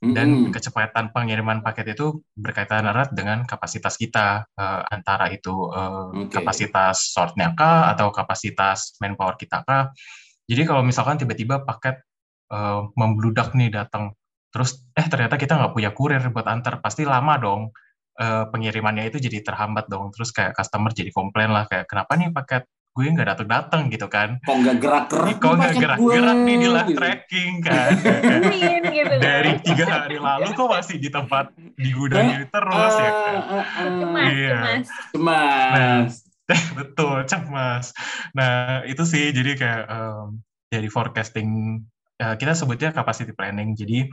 Dan 0.01 0.49
mm-hmm. 0.49 0.53
kecepatan 0.57 1.13
pengiriman 1.13 1.61
paket 1.61 1.93
itu 1.93 2.25
berkaitan 2.33 2.89
erat 2.89 3.13
dengan 3.13 3.45
kapasitas 3.45 4.01
kita 4.01 4.49
uh, 4.57 4.81
antara 4.89 5.29
itu 5.29 5.69
uh, 5.69 6.09
okay. 6.09 6.41
kapasitas 6.41 7.13
sortnya 7.13 7.53
kah 7.53 7.93
atau 7.93 8.09
kapasitas 8.09 8.97
manpower 8.97 9.37
kita 9.37 9.61
kah. 9.61 9.93
Jadi 10.49 10.65
kalau 10.65 10.81
misalkan 10.81 11.21
tiba-tiba 11.21 11.61
paket 11.61 12.01
uh, 12.49 12.89
membludak 12.97 13.53
nih 13.53 13.69
datang, 13.69 14.17
terus 14.49 14.81
eh 14.97 15.05
ternyata 15.05 15.37
kita 15.37 15.53
nggak 15.53 15.73
punya 15.77 15.93
kurir 15.93 16.33
buat 16.33 16.49
antar, 16.49 16.81
pasti 16.81 17.05
lama 17.05 17.37
dong 17.37 17.69
uh, 18.17 18.49
pengirimannya 18.49 19.05
itu 19.05 19.21
jadi 19.21 19.45
terhambat 19.45 19.85
dong. 19.85 20.09
Terus 20.17 20.33
kayak 20.33 20.57
customer 20.57 20.89
jadi 20.97 21.13
komplain 21.13 21.53
lah 21.53 21.69
kayak 21.69 21.85
kenapa 21.85 22.17
nih 22.17 22.33
paket 22.33 22.65
gue 22.91 23.07
nggak 23.07 23.27
datang 23.31 23.47
datang 23.47 23.81
gitu 23.87 24.07
kan. 24.11 24.35
Kok 24.43 24.57
nggak 24.61 24.77
gerak 24.83 25.05
gerak 25.07 25.39
kok 25.39 25.53
nggak 25.55 25.73
gerak 25.79 25.99
gerak 25.99 26.37
nih 26.43 26.55
di 26.59 26.67
live 26.67 26.89
gitu. 26.91 26.99
tracking 26.99 27.53
kan? 27.63 27.89
Gitu 28.91 29.15
dari 29.23 29.51
tiga 29.63 29.85
hari 29.87 30.17
lalu 30.19 30.51
kok 30.51 30.67
masih 30.67 30.99
di 30.99 31.07
tempat 31.07 31.55
di 31.55 31.89
gudang 31.95 32.35
ini 32.35 32.45
terus 32.51 32.93
ya 32.99 33.11
kan? 33.11 33.35
uh, 33.35 33.55
uh, 33.55 33.89
cemas 33.95 34.23
iya. 34.27 34.51
cemas. 34.51 34.87
Cemas. 35.15 35.71
Nah, 35.71 36.03
betul 36.77 37.17
cemas. 37.31 37.85
Nah 38.35 38.83
itu 38.83 39.03
sih 39.07 39.31
jadi 39.31 39.51
kayak 39.55 39.83
um, 39.87 40.43
dari 40.67 40.87
forecasting 40.91 41.79
uh, 42.19 42.35
kita 42.35 42.51
sebutnya 42.51 42.91
capacity 42.91 43.31
planning. 43.31 43.71
Jadi 43.71 44.07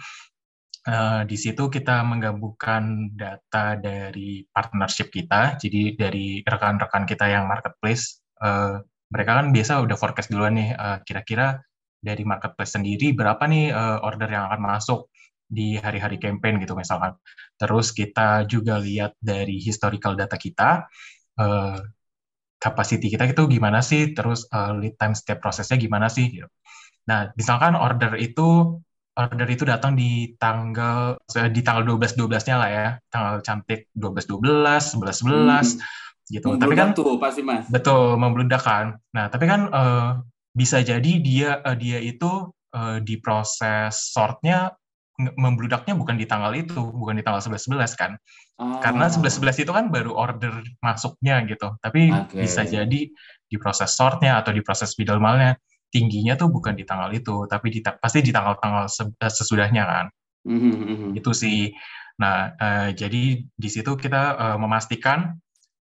uh, 0.87 1.23
di 1.27 1.37
situ 1.37 1.67
kita 1.69 2.03
menggabungkan 2.07 3.15
data 3.15 3.75
dari 3.75 4.43
partnership 4.49 5.13
kita, 5.13 5.61
jadi 5.61 5.95
dari 5.95 6.41
rekan-rekan 6.43 7.05
kita 7.05 7.29
yang 7.29 7.47
marketplace, 7.47 8.23
uh, 8.43 8.83
mereka 9.09 9.41
kan 9.41 9.47
biasa 9.51 9.81
udah 9.85 9.97
forecast 9.97 10.29
duluan 10.29 10.57
nih, 10.57 10.77
uh, 10.77 10.99
kira-kira 11.05 11.65
dari 11.99 12.23
marketplace 12.23 12.79
sendiri 12.79 13.11
berapa 13.17 13.43
nih 13.49 13.75
uh, 13.75 13.99
order 14.07 14.31
yang 14.31 14.47
akan 14.53 14.61
masuk 14.63 15.11
di 15.49 15.81
hari-hari 15.81 16.21
campaign 16.21 16.61
gitu 16.61 16.77
misalkan. 16.77 17.17
Terus 17.57 17.91
kita 17.97 18.45
juga 18.45 18.77
lihat 18.79 19.17
dari 19.19 19.59
historical 19.59 20.15
data 20.15 20.37
kita, 20.37 20.87
uh, 21.41 21.81
capacity 22.61 23.09
kita 23.09 23.33
itu 23.33 23.49
gimana 23.49 23.81
sih, 23.81 24.13
terus 24.13 24.45
uh, 24.53 24.77
lead 24.77 24.95
time 25.01 25.17
step 25.17 25.41
prosesnya 25.41 25.81
gimana 25.81 26.13
sih. 26.13 26.29
Gitu. 26.29 26.49
Nah, 27.09 27.33
misalkan 27.35 27.73
order 27.75 28.15
itu 28.21 28.77
order 29.19 29.49
itu 29.51 29.67
datang 29.67 29.99
di 29.99 30.39
tanggal 30.39 31.19
di 31.51 31.61
tanggal 31.65 31.83
12 31.83 32.15
12-nya 32.15 32.57
lah 32.61 32.71
ya. 32.71 32.89
Tanggal 33.09 33.35
cantik 33.43 33.89
12 33.97 34.29
12, 34.31 34.95
11 34.95 35.27
11 35.27 35.27
hmm. 35.27 36.07
Gitu. 36.29 36.57
Tapi 36.61 36.75
kan 36.77 36.93
tuh 36.93 37.17
pasti 37.17 37.41
Mas. 37.41 37.67
Betul, 37.69 38.17
membludak 38.21 38.63
kan. 38.63 39.01
Nah, 39.17 39.29
tapi 39.33 39.49
kan 39.49 39.69
uh, 39.73 40.21
bisa 40.53 40.81
jadi 40.85 41.13
dia 41.21 41.61
uh, 41.65 41.77
dia 41.77 41.99
itu 42.01 42.53
uh, 42.77 42.99
di 43.01 43.17
proses 43.21 44.13
sortnya 44.13 44.77
membludaknya 45.19 45.99
bukan 45.99 46.15
di 46.15 46.31
tanggal 46.31 46.55
itu, 46.55 46.79
bukan 46.79 47.19
di 47.19 47.27
tanggal 47.27 47.43
11 47.43 47.75
11 47.75 47.99
kan. 47.99 48.15
Oh. 48.63 48.79
Karena 48.79 49.11
11 49.11 49.43
11 49.43 49.67
itu 49.67 49.73
kan 49.75 49.91
baru 49.91 50.15
order 50.15 50.63
masuknya 50.79 51.43
gitu. 51.51 51.75
Tapi 51.83 52.15
okay. 52.15 52.47
bisa 52.47 52.63
jadi 52.63 53.11
di 53.49 53.57
proses 53.59 53.99
sortnya 53.99 54.39
atau 54.39 54.55
di 54.55 54.63
proses 54.63 54.95
middle 54.95 55.19
mile-nya 55.19 55.59
tingginya 55.89 56.37
tuh 56.37 56.53
bukan 56.53 56.77
di 56.77 56.85
tanggal 56.85 57.11
itu, 57.11 57.49
tapi 57.49 57.73
di, 57.73 57.81
pasti 57.81 58.21
di 58.21 58.31
tanggal-tanggal 58.31 58.87
eh, 59.19 59.33
sesudahnya 59.33 59.85
kan. 59.89 60.07
Mm-hmm. 60.47 61.19
Itu 61.19 61.33
sih. 61.35 61.73
Nah, 62.19 62.55
uh, 62.55 62.89
jadi 62.93 63.43
di 63.43 63.69
situ 63.71 63.95
kita 63.95 64.23
uh, 64.37 64.59
memastikan 64.59 65.39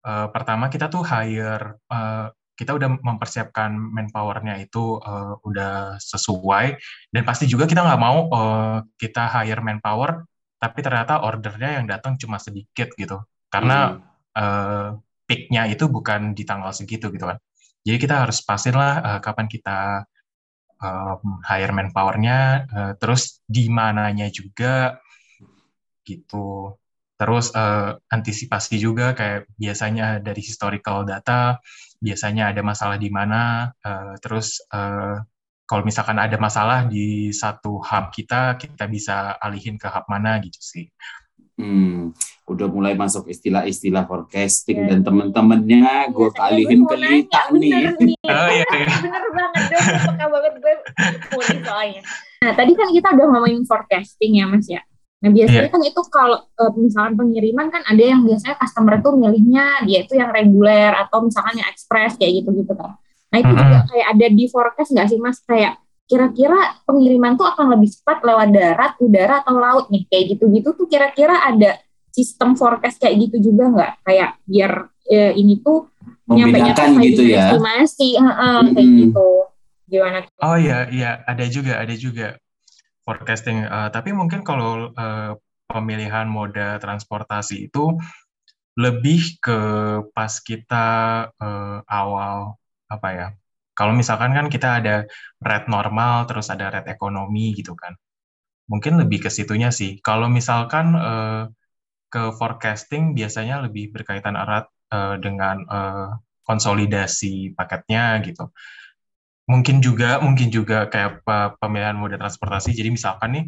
uh, 0.04 0.28
pertama 0.30 0.68
kita 0.68 0.86
tuh 0.86 1.02
hire, 1.02 1.78
uh, 1.90 2.28
kita 2.58 2.74
udah 2.74 2.90
mempersiapkan 2.98 3.70
manpowernya 3.70 4.58
itu 4.58 4.98
uh, 4.98 5.38
udah 5.46 5.94
sesuai, 6.02 6.74
dan 7.14 7.22
pasti 7.22 7.46
juga 7.46 7.70
kita 7.70 7.86
nggak 7.86 8.02
mau 8.02 8.26
uh, 8.34 8.78
kita 8.98 9.30
hire 9.30 9.62
manpower, 9.62 10.26
tapi 10.58 10.82
ternyata 10.82 11.22
ordernya 11.22 11.78
yang 11.78 11.86
datang 11.86 12.18
cuma 12.18 12.42
sedikit 12.42 12.90
gitu, 12.98 13.22
karena 13.46 13.94
mm-hmm. 13.94 14.42
uh, 14.42 14.88
peaknya 15.22 15.70
itu 15.70 15.86
bukan 15.86 16.34
di 16.34 16.42
tanggal 16.42 16.74
segitu 16.74 17.14
gitu 17.14 17.30
kan. 17.30 17.38
Jadi 17.86 17.96
kita 18.02 18.26
harus 18.26 18.42
pasir 18.42 18.74
lah 18.74 18.98
uh, 19.00 19.20
kapan 19.22 19.46
kita 19.46 20.02
um, 20.82 21.38
hire 21.46 21.70
manpowernya, 21.70 22.66
uh, 22.66 22.92
terus 22.98 23.38
di 23.46 23.70
mananya 23.70 24.26
juga 24.34 24.98
gitu. 26.02 26.74
Terus 27.18 27.50
uh, 27.50 27.98
antisipasi 28.14 28.78
juga 28.78 29.10
kayak 29.12 29.50
biasanya 29.58 30.22
dari 30.22 30.38
historical 30.38 31.02
data, 31.02 31.58
biasanya 31.98 32.54
ada 32.54 32.62
masalah 32.62 32.94
di 32.94 33.10
mana, 33.10 33.74
uh, 33.82 34.14
terus 34.22 34.62
uh, 34.70 35.18
kalau 35.68 35.82
misalkan 35.82 36.16
ada 36.16 36.38
masalah 36.38 36.86
di 36.86 37.34
satu 37.34 37.82
hub 37.82 38.14
kita, 38.14 38.54
kita 38.56 38.86
bisa 38.86 39.34
alihin 39.42 39.76
ke 39.76 39.90
hub 39.90 40.06
mana 40.06 40.38
gitu 40.38 40.62
sih. 40.62 40.86
Hmm, 41.58 42.14
udah 42.46 42.70
mulai 42.70 42.94
masuk 42.94 43.26
istilah-istilah 43.26 44.06
forecasting 44.06 44.78
yeah. 44.78 44.94
dan 44.94 45.02
temen-temennya 45.02 46.06
gue 46.14 46.30
kalihin 46.30 46.86
ke 46.86 46.96
Lita 46.96 47.50
nih. 47.50 47.98
nih. 47.98 48.14
Oh 48.30 48.48
iya, 48.48 48.62
iya. 48.78 48.88
Bener 49.04 49.24
banget 49.34 49.62
dong, 49.74 50.30
banget 50.30 50.52
gue 50.54 51.44
soalnya. 51.66 52.02
Nah 52.46 52.52
tadi 52.54 52.72
kan 52.78 52.88
kita 52.94 53.08
udah 53.10 53.26
ngomongin 53.34 53.66
forecasting 53.66 54.38
ya 54.38 54.46
mas 54.46 54.70
ya. 54.70 54.86
Nah 55.18 55.30
biasanya 55.34 55.66
yeah. 55.66 55.72
kan 55.74 55.82
itu 55.82 56.00
kalau 56.14 56.38
uh, 56.38 56.72
misalkan 56.78 57.18
pengiriman 57.18 57.66
kan 57.74 57.82
ada 57.82 58.02
yang 58.02 58.22
biasanya 58.22 58.54
customer 58.54 59.02
itu 59.02 59.10
milihnya 59.18 59.66
dia 59.82 59.98
itu 60.06 60.14
yang 60.14 60.30
reguler 60.30 60.94
atau 60.94 61.26
misalkan 61.26 61.58
yang 61.58 61.68
express 61.70 62.14
kayak 62.14 62.42
gitu-gitu 62.42 62.72
kan. 62.78 62.94
Nah 63.34 63.38
itu 63.42 63.50
mm 63.50 63.58
-hmm. 63.58 63.66
juga 63.66 63.78
kayak 63.90 64.06
ada 64.14 64.26
di 64.30 64.44
forecast 64.46 64.90
nggak 64.94 65.08
sih 65.10 65.18
mas 65.18 65.38
kayak 65.42 65.74
kira-kira 66.08 66.80
pengiriman 66.88 67.36
tuh 67.36 67.44
akan 67.44 67.76
lebih 67.76 67.92
cepat 67.92 68.24
lewat 68.24 68.48
darat, 68.48 68.92
udara 68.96 69.44
atau 69.44 69.60
laut 69.60 69.92
nih 69.92 70.08
kayak 70.08 70.24
gitu-gitu 70.38 70.72
tuh 70.72 70.86
kira-kira 70.88 71.36
ada 71.44 71.76
sistem 72.08 72.56
forecast 72.56 72.96
kayak 72.96 73.28
gitu 73.28 73.52
juga 73.52 73.68
nggak 73.68 73.92
kayak 74.08 74.30
biar 74.48 74.72
eh, 75.12 75.32
ini 75.36 75.60
tuh 75.60 75.92
membedakan 76.24 76.96
gitu 77.04 77.28
ya 77.28 77.52
estimasi 77.52 78.16
uh, 78.16 78.24
uh, 78.24 78.58
hmm. 78.64 78.72
kayak 78.72 78.88
gitu 79.04 79.28
gimana? 79.88 80.18
Oh 80.40 80.56
iya 80.56 80.88
iya 80.88 81.10
ada 81.24 81.44
juga 81.48 81.80
ada 81.80 81.94
juga 81.96 82.36
forecasting 83.08 83.64
uh, 83.64 83.88
tapi 83.88 84.12
mungkin 84.12 84.44
kalau 84.44 84.92
uh, 84.92 85.32
pemilihan 85.64 86.28
moda 86.28 86.76
transportasi 86.76 87.72
itu 87.72 87.96
lebih 88.76 89.40
ke 89.40 89.60
pas 90.12 90.32
kita 90.44 90.86
uh, 91.40 91.80
awal 91.88 92.60
apa 92.92 93.08
ya 93.16 93.28
kalau 93.78 93.94
misalkan 93.94 94.34
kan 94.34 94.50
kita 94.50 94.82
ada 94.82 95.06
red 95.38 95.70
normal, 95.70 96.26
terus 96.26 96.50
ada 96.50 96.66
red 96.66 96.90
ekonomi 96.90 97.54
gitu 97.54 97.78
kan. 97.78 97.94
Mungkin 98.66 98.98
lebih 98.98 99.22
ke 99.22 99.30
situnya 99.30 99.70
sih. 99.70 100.02
Kalau 100.02 100.26
misalkan 100.26 100.98
uh, 100.98 101.46
ke 102.10 102.34
forecasting 102.34 103.14
biasanya 103.14 103.62
lebih 103.62 103.94
berkaitan 103.94 104.34
erat 104.34 104.66
uh, 104.90 105.14
dengan 105.22 105.62
uh, 105.70 106.10
konsolidasi 106.42 107.54
paketnya 107.54 108.18
gitu. 108.26 108.50
Mungkin 109.48 109.80
juga, 109.80 110.20
mungkin 110.20 110.52
juga 110.52 110.92
kayak 110.92 111.24
pemilihan 111.56 111.96
moda 111.96 112.20
transportasi. 112.20 112.76
Jadi 112.76 112.92
misalkan 112.92 113.30
nih, 113.32 113.44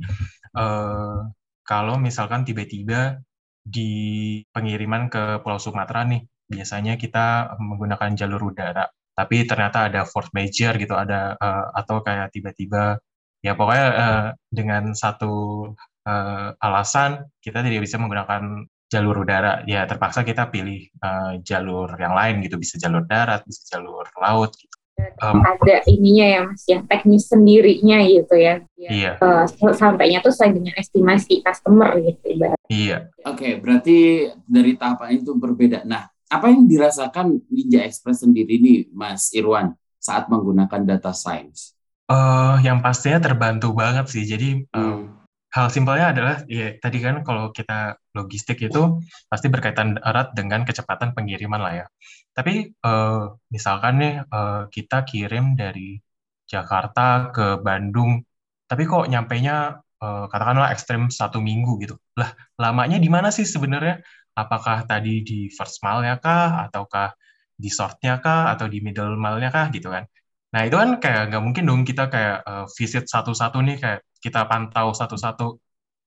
uh, 0.57 1.29
kalau 1.61 2.01
misalkan 2.01 2.43
tiba-tiba 2.49 3.21
di 3.61 4.41
pengiriman 4.51 5.13
ke 5.13 5.45
Pulau 5.45 5.61
Sumatera 5.61 6.09
nih, 6.09 6.25
biasanya 6.49 6.97
kita 6.97 7.55
menggunakan 7.61 8.17
jalur 8.17 8.51
udara. 8.51 8.89
Tapi 9.15 9.45
ternyata 9.45 9.93
ada 9.93 10.09
force 10.09 10.33
major 10.33 10.75
gitu 10.81 10.97
ada 10.97 11.37
uh, 11.37 11.69
atau 11.77 12.01
kayak 12.01 12.33
tiba-tiba 12.33 12.97
ya 13.45 13.53
pokoknya 13.53 13.87
uh, 13.93 14.27
dengan 14.49 14.97
satu 14.97 15.33
uh, 16.09 16.49
alasan 16.65 17.29
kita 17.45 17.61
tidak 17.61 17.85
bisa 17.85 18.01
menggunakan 18.01 18.65
jalur 18.89 19.23
udara. 19.23 19.61
Ya 19.69 19.85
terpaksa 19.85 20.25
kita 20.25 20.49
pilih 20.49 20.89
uh, 21.05 21.37
jalur 21.45 21.93
yang 22.01 22.17
lain 22.17 22.41
gitu. 22.41 22.57
Bisa 22.57 22.81
jalur 22.81 23.05
darat 23.05 23.45
bisa 23.45 23.77
jalur 23.77 24.09
laut 24.17 24.57
gitu 24.57 24.80
um, 25.21 25.41
ada 25.45 25.77
ininya 25.89 26.27
ya 26.27 26.41
mas 26.47 26.63
ya 26.69 26.79
teknis 26.85 27.29
sendirinya 27.29 27.99
gitu 28.05 28.35
ya, 28.37 28.65
iya 28.77 29.17
uh, 29.21 29.45
sampainya 29.77 30.21
tuh 30.25 30.33
sesuai 30.33 30.57
dengan 30.57 30.75
estimasi 30.79 31.45
customer 31.45 31.97
gitu 32.01 32.25
ibarat 32.39 32.61
iya 32.73 33.09
oke 33.25 33.41
okay, 33.41 33.53
berarti 33.59 34.29
dari 34.45 34.77
tahapan 34.77 35.21
itu 35.21 35.35
berbeda 35.37 35.85
nah 35.85 36.11
apa 36.31 36.47
yang 36.47 36.71
dirasakan 36.71 37.43
Ninja 37.51 37.83
Express 37.83 38.23
sendiri 38.23 38.63
nih, 38.63 38.79
Mas 38.95 39.35
Irwan, 39.35 39.75
saat 39.99 40.31
menggunakan 40.31 40.87
data 40.87 41.11
science? 41.11 41.75
Uh, 42.07 42.55
yang 42.63 42.79
pastinya 42.79 43.19
terbantu 43.19 43.75
banget 43.75 44.07
sih. 44.07 44.23
Jadi 44.23 44.63
hmm. 44.71 45.20
Hal 45.51 45.67
simpelnya 45.69 46.15
adalah 46.15 46.35
ya 46.47 46.79
tadi 46.79 46.99
kan 47.03 47.27
kalau 47.27 47.51
kita 47.51 47.99
logistik 48.15 48.63
itu 48.63 49.03
pasti 49.27 49.47
berkaitan 49.51 49.99
erat 49.99 50.35
dengan 50.39 50.63
kecepatan 50.63 51.15
pengiriman 51.17 51.61
lah 51.61 51.75
ya. 51.85 51.87
Tapi 52.31 52.71
uh, 52.87 53.35
misalkan 53.51 53.95
nih 53.99 54.15
uh, 54.31 54.71
kita 54.71 55.03
kirim 55.03 55.59
dari 55.59 55.99
Jakarta 56.47 57.31
ke 57.35 57.59
Bandung, 57.63 58.23
tapi 58.71 58.87
kok 58.87 59.11
nyampainya 59.11 59.83
uh, 60.03 60.27
katakanlah 60.31 60.71
ekstrim 60.75 61.11
satu 61.11 61.43
minggu 61.43 61.83
gitu. 61.83 61.95
Lah 62.19 62.35
lamanya 62.59 62.99
di 63.03 63.11
mana 63.11 63.35
sih 63.35 63.47
sebenarnya? 63.47 64.03
apakah 64.41 64.87
tadi 64.87 65.21
di 65.21 65.39
first 65.53 65.83
mile-nya 65.85 66.17
kah, 66.23 66.67
ataukah 66.69 67.13
di 67.55 67.69
short-nya 67.69 68.23
kah, 68.25 68.55
atau 68.55 68.67
di 68.71 68.79
middle 68.81 69.19
mile-nya 69.19 69.51
kah, 69.53 69.67
gitu 69.75 69.89
kan. 69.93 70.05
Nah, 70.51 70.67
itu 70.67 70.77
kan 70.77 70.99
kayak 70.99 71.23
nggak 71.31 71.43
mungkin 71.43 71.65
dong 71.67 71.83
kita 71.87 72.11
kayak 72.11 72.43
uh, 72.43 72.67
visit 72.75 73.07
satu-satu 73.07 73.63
nih, 73.63 73.77
kayak 73.79 74.01
kita 74.19 74.47
pantau 74.51 74.91
satu-satu. 74.91 75.59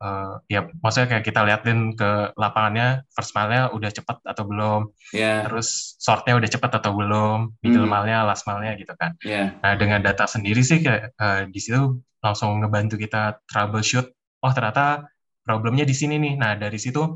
Uh, 0.04 0.36
ya, 0.52 0.68
maksudnya 0.84 1.16
kayak 1.16 1.24
kita 1.24 1.48
liatin 1.48 1.96
ke 1.96 2.36
lapangannya, 2.36 3.08
first 3.16 3.32
mile-nya 3.32 3.72
udah 3.72 3.88
cepet 3.88 4.20
atau 4.28 4.44
belum, 4.44 4.82
yeah. 5.16 5.48
terus 5.48 5.96
short-nya 5.96 6.36
udah 6.36 6.50
cepet 6.52 6.72
atau 6.76 6.92
belum, 6.92 7.56
middle 7.64 7.88
mm. 7.88 7.94
mile-nya, 7.96 8.28
last 8.28 8.44
mile-nya 8.44 8.76
gitu 8.76 8.92
kan. 9.00 9.16
Yeah. 9.24 9.56
Nah, 9.64 9.80
dengan 9.80 10.04
data 10.04 10.28
sendiri 10.28 10.60
sih 10.60 10.84
kayak 10.84 11.16
uh, 11.16 11.48
di 11.48 11.56
situ 11.56 12.04
langsung 12.20 12.60
ngebantu 12.60 13.00
kita 13.00 13.40
troubleshoot, 13.48 14.12
oh 14.44 14.52
ternyata 14.52 15.08
problemnya 15.40 15.88
di 15.88 15.96
sini 15.96 16.20
nih. 16.20 16.36
Nah, 16.36 16.60
dari 16.60 16.76
situ 16.76 17.16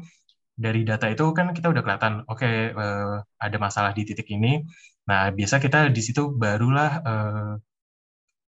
dari 0.55 0.87
data 0.87 1.11
itu 1.11 1.27
kan 1.35 1.51
kita 1.51 1.67
udah 1.67 1.83
kelihatan, 1.83 2.23
oke 2.23 2.39
okay, 2.39 2.71
uh, 2.71 3.19
ada 3.35 3.57
masalah 3.59 3.91
di 3.91 4.07
titik 4.07 4.31
ini. 4.31 4.63
Nah 5.07 5.31
biasa 5.31 5.63
kita 5.63 5.87
di 5.89 6.01
situ 6.03 6.35
barulah 6.35 6.91
uh, 7.01 7.53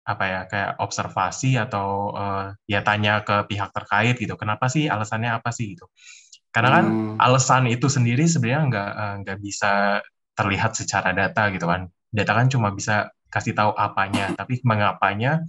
apa 0.05 0.23
ya 0.29 0.41
kayak 0.45 0.71
observasi 0.79 1.57
atau 1.57 2.13
uh, 2.13 2.53
ya 2.69 2.85
tanya 2.85 3.25
ke 3.25 3.49
pihak 3.49 3.73
terkait 3.73 4.15
gitu, 4.21 4.37
kenapa 4.37 4.69
sih 4.69 4.85
alasannya 4.85 5.33
apa 5.33 5.49
sih 5.49 5.73
gitu. 5.73 5.89
Karena 6.53 6.79
kan 6.79 6.85
hmm. 6.87 7.15
alasan 7.19 7.67
itu 7.67 7.91
sendiri 7.91 8.23
sebenarnya 8.29 8.61
nggak 8.69 8.91
nggak 9.25 9.37
bisa 9.43 9.99
terlihat 10.37 10.71
secara 10.77 11.11
data 11.11 11.51
gitu 11.51 11.65
kan. 11.67 11.89
Data 12.13 12.31
kan 12.31 12.47
cuma 12.47 12.71
bisa 12.71 13.11
kasih 13.27 13.51
tahu 13.51 13.75
apanya, 13.75 14.31
tapi 14.31 14.63
mengapanya 14.63 15.43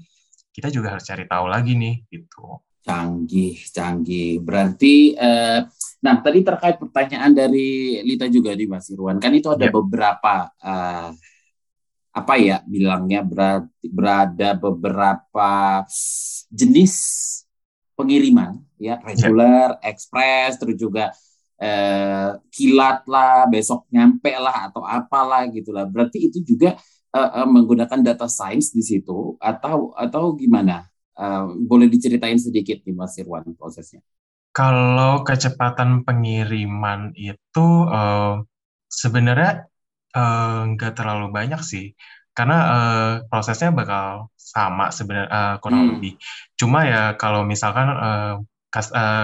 kita 0.50 0.72
juga 0.72 0.96
harus 0.96 1.04
cari 1.06 1.28
tahu 1.28 1.46
lagi 1.46 1.78
nih 1.78 2.02
gitu. 2.10 2.58
Canggih, 2.86 3.54
canggih. 3.70 4.38
Berarti, 4.40 5.14
eh, 5.18 5.66
nah 6.00 6.20
tadi 6.20 6.44
terkait 6.44 6.76
pertanyaan 6.76 7.32
dari 7.32 8.00
Lita 8.04 8.28
juga 8.28 8.52
nih 8.52 8.68
Mas 8.68 8.88
Irwan, 8.92 9.16
kan 9.20 9.32
itu 9.32 9.48
ada 9.48 9.66
yep. 9.68 9.74
beberapa 9.74 10.34
eh, 10.60 11.10
apa 12.16 12.34
ya 12.40 12.64
bilangnya 12.64 13.20
berarti 13.20 13.86
berada 13.92 14.56
beberapa 14.56 15.84
jenis 16.48 16.94
pengiriman 17.96 18.60
ya 18.80 19.00
reguler, 19.00 19.76
yep. 19.76 19.84
ekspres, 19.84 20.60
terus 20.60 20.76
juga 20.76 21.12
eh, 21.56 22.30
kilat 22.52 23.08
lah, 23.08 23.48
besok 23.48 23.88
nyampe 23.88 24.32
lah 24.36 24.68
atau 24.72 24.84
apalah 24.84 25.48
gitulah. 25.48 25.88
Berarti 25.88 26.28
itu 26.28 26.44
juga 26.44 26.76
eh, 27.16 27.30
eh, 27.40 27.48
menggunakan 27.48 28.00
data 28.04 28.28
science 28.28 28.72
di 28.72 28.84
situ 28.84 29.36
atau 29.40 29.96
atau 29.96 30.36
gimana? 30.36 30.84
Uh, 31.16 31.48
boleh 31.64 31.88
diceritain 31.88 32.36
sedikit 32.36 32.84
nih 32.84 32.92
Mas 32.92 33.16
Irwan 33.16 33.40
prosesnya? 33.56 34.04
Kalau 34.56 35.20
kecepatan 35.20 36.00
pengiriman 36.08 37.12
itu 37.12 37.66
uh, 37.92 38.40
sebenarnya 38.88 39.68
uh, 40.16 40.72
nggak 40.72 40.96
terlalu 40.96 41.28
banyak 41.28 41.60
sih, 41.60 41.92
karena 42.32 42.58
uh, 42.64 43.12
prosesnya 43.28 43.68
bakal 43.68 44.32
sama 44.32 44.88
sebenarnya 44.88 45.28
uh, 45.28 45.56
kurang 45.60 45.84
hmm. 45.84 45.90
lebih. 46.00 46.12
Cuma 46.56 46.88
ya 46.88 47.12
kalau 47.20 47.44
misalkan 47.44 47.84
uh, 47.84 48.40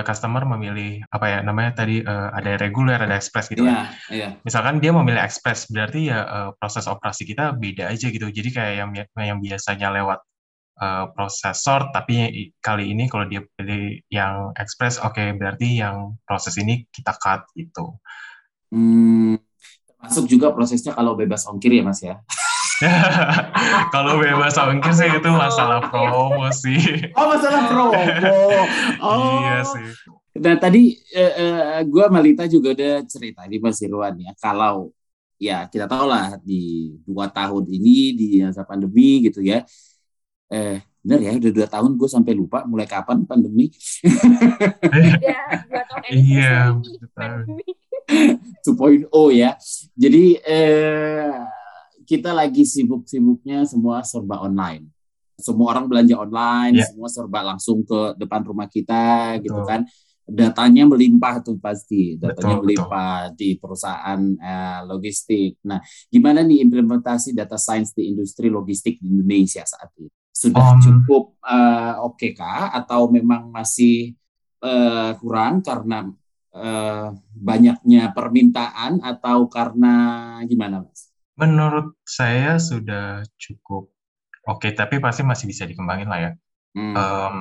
customer 0.04 0.44
memilih 0.56 1.04
apa 1.12 1.26
ya 1.28 1.38
namanya 1.44 1.84
tadi 1.84 2.00
ada 2.08 2.56
reguler 2.56 2.96
ada 2.96 3.20
ekspres 3.20 3.52
gitu 3.52 3.68
yeah, 3.68 3.72
kan. 3.72 3.84
Yeah. 4.08 4.30
Misalkan 4.48 4.80
dia 4.80 4.96
memilih 4.96 5.20
ekspres 5.20 5.68
berarti 5.68 6.08
ya 6.08 6.52
proses 6.56 6.88
operasi 6.88 7.28
kita 7.28 7.52
beda 7.52 7.92
aja 7.92 8.08
gitu. 8.08 8.32
Jadi 8.32 8.48
kayak 8.48 8.74
yang 8.80 8.90
yang 9.20 9.38
biasanya 9.44 9.92
lewat 9.92 10.24
uh, 10.82 11.06
prosesor, 11.14 11.94
tapi 11.94 12.50
kali 12.58 12.90
ini 12.90 13.06
kalau 13.06 13.30
dia 13.30 13.46
pilih 13.54 14.02
yang 14.10 14.50
express, 14.58 14.98
oke 14.98 15.14
okay, 15.14 15.30
berarti 15.38 15.78
yang 15.78 16.18
proses 16.26 16.58
ini 16.58 16.82
kita 16.90 17.14
cut 17.14 17.46
gitu. 17.54 18.02
Hmm, 18.74 19.38
termasuk 19.86 20.26
juga 20.26 20.50
prosesnya 20.50 20.90
kalau 20.98 21.14
bebas 21.14 21.46
ongkir 21.46 21.78
ya 21.78 21.86
mas 21.86 22.02
ya? 22.02 22.18
kalau 23.94 24.18
bebas 24.18 24.58
ongkir 24.58 24.90
sih 24.90 25.06
itu 25.06 25.30
masalah 25.30 25.86
promo 25.86 26.50
sih. 26.50 27.12
Oh 27.14 27.30
masalah 27.30 27.70
promo. 27.70 27.94
Oh. 29.02 29.42
iya 29.42 29.62
sih. 29.66 29.86
Nah 30.38 30.56
tadi 30.56 30.96
uh, 31.14 31.34
uh, 31.36 31.80
gue 31.84 32.04
Malita 32.08 32.48
juga 32.48 32.72
udah 32.72 33.04
cerita 33.04 33.44
di 33.46 33.60
Mas 33.60 33.78
Irwan 33.84 34.14
ya 34.16 34.32
kalau 34.40 34.94
ya 35.36 35.66
kita 35.66 35.90
tahu 35.90 36.06
lah 36.06 36.38
di 36.40 36.94
dua 37.02 37.26
tahun 37.28 37.66
ini 37.66 37.96
di 38.14 38.28
masa 38.46 38.62
pandemi 38.62 39.26
gitu 39.26 39.42
ya 39.42 39.66
eh 40.52 40.85
bener 41.02 41.18
ya 41.18 41.30
udah 41.35 41.50
dua 41.50 41.66
tahun 41.66 41.90
gue 41.99 42.09
sampai 42.09 42.32
lupa 42.37 42.62
mulai 42.62 42.87
kapan 42.87 43.26
pandemi. 43.26 43.73
Iya 45.23 45.40
dua 45.66 45.82
tahun 45.88 46.02
iya 46.12 46.54
oh 49.18 49.28
ya. 49.32 49.59
Jadi 49.99 50.38
eh, 50.47 51.32
kita 52.06 52.30
lagi 52.30 52.62
sibuk-sibuknya 52.62 53.66
semua 53.66 54.06
serba 54.06 54.44
online. 54.47 54.87
Semua 55.40 55.75
orang 55.75 55.90
belanja 55.90 56.14
online 56.21 56.78
yeah. 56.78 56.87
semua 56.87 57.09
serba 57.11 57.40
langsung 57.42 57.82
ke 57.82 58.14
depan 58.14 58.47
rumah 58.47 58.71
kita 58.71 59.40
gitu 59.42 59.59
betul. 59.59 59.59
gitu 59.59 59.62
kan. 59.66 59.80
Datanya 60.23 60.87
melimpah 60.87 61.42
tuh 61.42 61.59
pasti. 61.59 62.14
Datanya 62.14 62.62
betul, 62.62 62.64
melimpah 62.68 63.16
betul. 63.26 63.38
di 63.42 63.49
perusahaan 63.59 64.21
eh, 64.23 64.80
logistik. 64.87 65.59
Nah 65.66 65.82
gimana 66.06 66.47
nih 66.47 66.62
implementasi 66.62 67.35
data 67.35 67.59
science 67.59 67.90
di 67.90 68.06
industri 68.12 68.47
logistik 68.47 69.02
di 69.02 69.09
Indonesia 69.11 69.66
saat 69.66 69.90
ini 69.99 70.21
sudah 70.32 70.76
um, 70.76 70.80
cukup 70.80 71.36
uh, 71.44 72.00
oke 72.08 72.16
okay 72.16 72.32
kah 72.32 72.72
atau 72.72 73.12
memang 73.12 73.52
masih 73.52 74.16
uh, 74.64 75.12
kurang 75.20 75.60
karena 75.60 76.08
uh, 76.56 77.12
banyaknya 77.36 78.10
permintaan 78.16 79.04
atau 79.04 79.46
karena 79.52 79.94
gimana 80.48 80.83
mas? 80.83 81.12
Menurut 81.37 82.00
saya 82.04 82.57
sudah 82.57 83.24
cukup 83.37 83.92
oke 84.48 84.59
okay, 84.64 84.72
tapi 84.72 84.98
pasti 84.98 85.20
masih 85.22 85.46
bisa 85.48 85.68
dikembangin 85.68 86.09
lah 86.09 86.20
ya. 86.20 86.33
Hmm. 86.72 86.94
Um, 86.96 87.37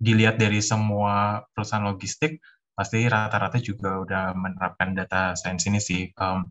dilihat 0.00 0.40
dari 0.40 0.64
semua 0.64 1.44
perusahaan 1.52 1.84
logistik 1.84 2.40
pasti 2.72 3.02
rata-rata 3.10 3.58
juga 3.58 3.98
udah 3.98 4.24
menerapkan 4.38 4.94
data 4.94 5.34
science 5.34 5.66
ini 5.66 5.82
sih. 5.82 6.08
Um, 6.14 6.48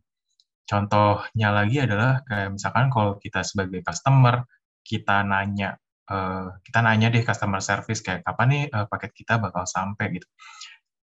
contohnya 0.67 1.55
lagi 1.55 1.79
adalah 1.79 2.21
kayak 2.27 2.59
misalkan 2.59 2.91
kalau 2.91 3.15
kita 3.17 3.41
sebagai 3.47 3.79
customer 3.81 4.43
kita 4.87 5.27
nanya 5.27 5.75
uh, 6.07 6.55
kita 6.63 6.79
nanya 6.79 7.11
deh 7.11 7.23
customer 7.23 7.59
service 7.59 7.99
kayak 7.99 8.23
kapan 8.23 8.47
nih 8.47 8.63
uh, 8.71 8.85
paket 8.87 9.11
kita 9.13 9.35
bakal 9.37 9.67
sampai? 9.67 10.15
gitu. 10.15 10.27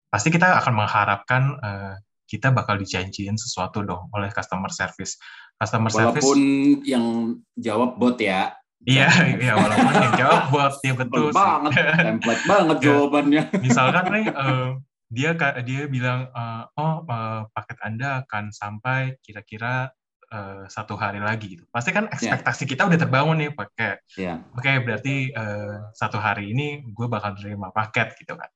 Pasti 0.09 0.33
kita 0.33 0.57
akan 0.63 0.73
mengharapkan 0.73 1.43
uh, 1.61 1.95
kita 2.25 2.51
bakal 2.51 2.81
dijanjiin 2.81 3.37
sesuatu 3.37 3.85
dong 3.85 4.09
oleh 4.17 4.33
customer 4.33 4.73
service. 4.73 5.21
Customer 5.61 5.93
walaupun 5.93 6.35
service 6.35 6.89
yang 6.89 7.37
jawab 7.55 8.01
bot 8.01 8.17
ya. 8.19 8.57
Iya, 8.85 9.09
iya 9.41 9.55
walaupun 9.57 9.93
yang 9.97 10.15
jawab 10.17 10.43
bot 10.53 10.75
ya 10.81 10.93
betul 10.97 11.29
sih. 11.33 11.37
banget, 11.37 11.73
template 12.01 12.45
banget 12.53 12.77
ya, 12.81 12.87
jawabannya. 12.89 13.43
Misalkan 13.61 14.05
nih 14.13 14.27
uh, 14.33 14.69
dia 15.15 15.31
dia 15.63 15.83
bilang 15.87 16.27
uh, 16.33 16.65
oh 16.75 17.05
uh, 17.07 17.47
paket 17.53 17.79
Anda 17.85 18.25
akan 18.25 18.51
sampai 18.51 19.21
kira-kira 19.21 19.93
uh, 20.35 20.67
satu 20.67 20.99
hari 20.99 21.23
lagi 21.23 21.55
gitu. 21.55 21.65
Pasti 21.71 21.95
kan 21.95 22.11
ya. 22.11 22.19
ekspektasi 22.19 22.67
yeah. 22.67 22.71
kita 22.75 22.83
udah 22.91 22.99
terbangun 22.99 23.37
nih 23.39 23.51
pakai. 23.55 23.93
Yeah. 24.19 24.43
Oke, 24.59 24.67
okay, 24.67 24.77
berarti 24.83 25.15
uh, 25.31 25.95
satu 25.95 26.19
hari 26.19 26.51
ini 26.51 26.83
gue 26.91 27.07
bakal 27.07 27.39
terima 27.39 27.71
paket 27.71 28.19
gitu 28.19 28.35
kan. 28.35 28.51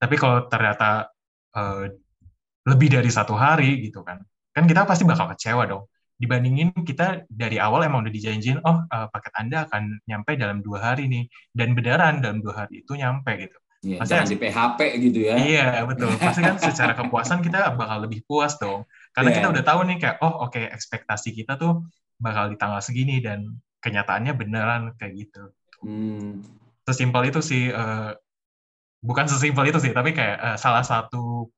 Tapi 0.00 0.14
kalau 0.16 0.48
ternyata 0.48 1.12
uh, 1.52 1.84
lebih 2.64 2.88
dari 2.96 3.10
satu 3.12 3.36
hari 3.36 3.84
gitu 3.84 4.00
kan, 4.00 4.24
kan 4.56 4.64
kita 4.64 4.88
pasti 4.88 5.04
bakal 5.04 5.28
kecewa 5.36 5.68
dong. 5.68 5.84
Dibandingin 6.16 6.70
kita 6.86 7.26
dari 7.26 7.58
awal 7.58 7.82
emang 7.82 8.06
udah 8.06 8.14
dijanjin, 8.14 8.62
oh 8.62 8.86
uh, 8.86 9.06
paket 9.10 9.32
Anda 9.34 9.66
akan 9.66 10.06
nyampe 10.06 10.38
dalam 10.38 10.62
dua 10.62 10.78
hari 10.92 11.10
nih, 11.10 11.26
dan 11.50 11.74
beneran 11.74 12.22
dalam 12.22 12.38
dua 12.38 12.64
hari 12.64 12.86
itu 12.86 12.94
nyampe 12.94 13.34
gitu. 13.42 13.58
Iya, 13.82 13.98
pasti 13.98 14.14
jangan 14.14 14.30
di 14.30 14.38
PHP 14.38 14.80
gitu 15.10 15.18
ya. 15.26 15.34
Iya, 15.34 15.68
betul. 15.90 16.14
Pasti 16.14 16.38
kan 16.38 16.54
secara 16.54 16.94
kepuasan 16.94 17.42
kita 17.42 17.74
bakal 17.74 18.06
lebih 18.06 18.22
puas 18.22 18.54
dong. 18.62 18.86
Karena 19.12 19.30
yeah. 19.30 19.36
kita 19.40 19.48
udah 19.52 19.64
tahu 19.64 19.80
nih 19.88 19.96
kayak, 20.00 20.16
oh 20.24 20.48
oke 20.48 20.56
okay, 20.56 20.68
ekspektasi 20.72 21.36
kita 21.36 21.60
tuh 21.60 21.84
bakal 22.16 22.48
di 22.48 22.56
tanggal 22.56 22.80
segini 22.80 23.20
dan 23.20 23.60
kenyataannya 23.84 24.32
beneran 24.32 24.82
kayak 24.96 25.12
gitu. 25.28 25.42
Hmm. 25.84 26.40
Sesimpel 26.88 27.28
itu 27.28 27.40
sih, 27.44 27.68
uh, 27.68 28.16
bukan 29.04 29.28
sesimpel 29.28 29.68
itu 29.68 29.78
sih, 29.82 29.92
tapi 29.92 30.16
kayak 30.16 30.38
uh, 30.40 30.58
salah 30.58 30.82
satu 30.82 31.50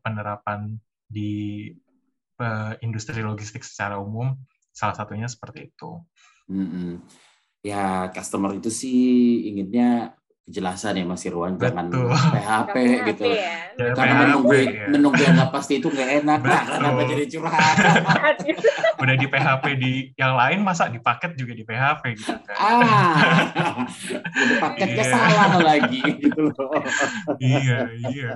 penerapan 0.00 0.80
di 1.04 1.68
uh, 2.40 2.72
industri 2.80 3.20
logistik 3.20 3.60
secara 3.60 4.00
umum, 4.00 4.32
salah 4.72 4.96
satunya 4.96 5.28
seperti 5.28 5.68
itu. 5.68 6.00
Mm 6.48 6.66
-hmm. 6.66 6.92
Ya, 7.60 8.08
customer 8.08 8.56
itu 8.56 8.72
sih 8.72 9.00
inginnya 9.52 10.16
kejelasan 10.48 10.98
ya 10.98 11.04
Mas 11.06 11.22
Irwan. 11.28 11.54
Jangan 11.60 11.86
PHP 12.34 12.74
gitu. 13.12 13.24
ya. 13.30 13.94
karena 13.96 14.14
menunggu 14.26 14.52
ya. 14.52 14.86
menunggu 14.90 15.20
yang 15.20 15.34
nggak 15.36 15.52
pasti 15.52 15.78
itu 15.78 15.88
nggak 15.92 16.10
enak. 16.24 16.40
Lah 16.42 16.62
kenapa 16.66 17.00
jadi 17.06 17.24
curhat? 17.28 17.76
Udah 19.02 19.14
di 19.16 19.26
PHP 19.28 19.64
di 19.78 19.92
yang 20.16 20.34
lain 20.36 20.60
masa 20.64 20.88
di 20.88 21.00
paket 21.00 21.36
juga 21.36 21.52
di 21.54 21.64
PHP 21.64 22.04
gitu 22.18 22.36
kan? 22.44 22.56
Ah. 22.58 23.14
Udah 24.26 24.56
paketnya 24.58 25.04
iya. 25.04 25.12
salah 25.12 25.48
lagi 25.60 26.02
gitu 26.18 26.50
loh. 26.50 26.70
Iya 27.38 27.78
iya. 28.10 28.30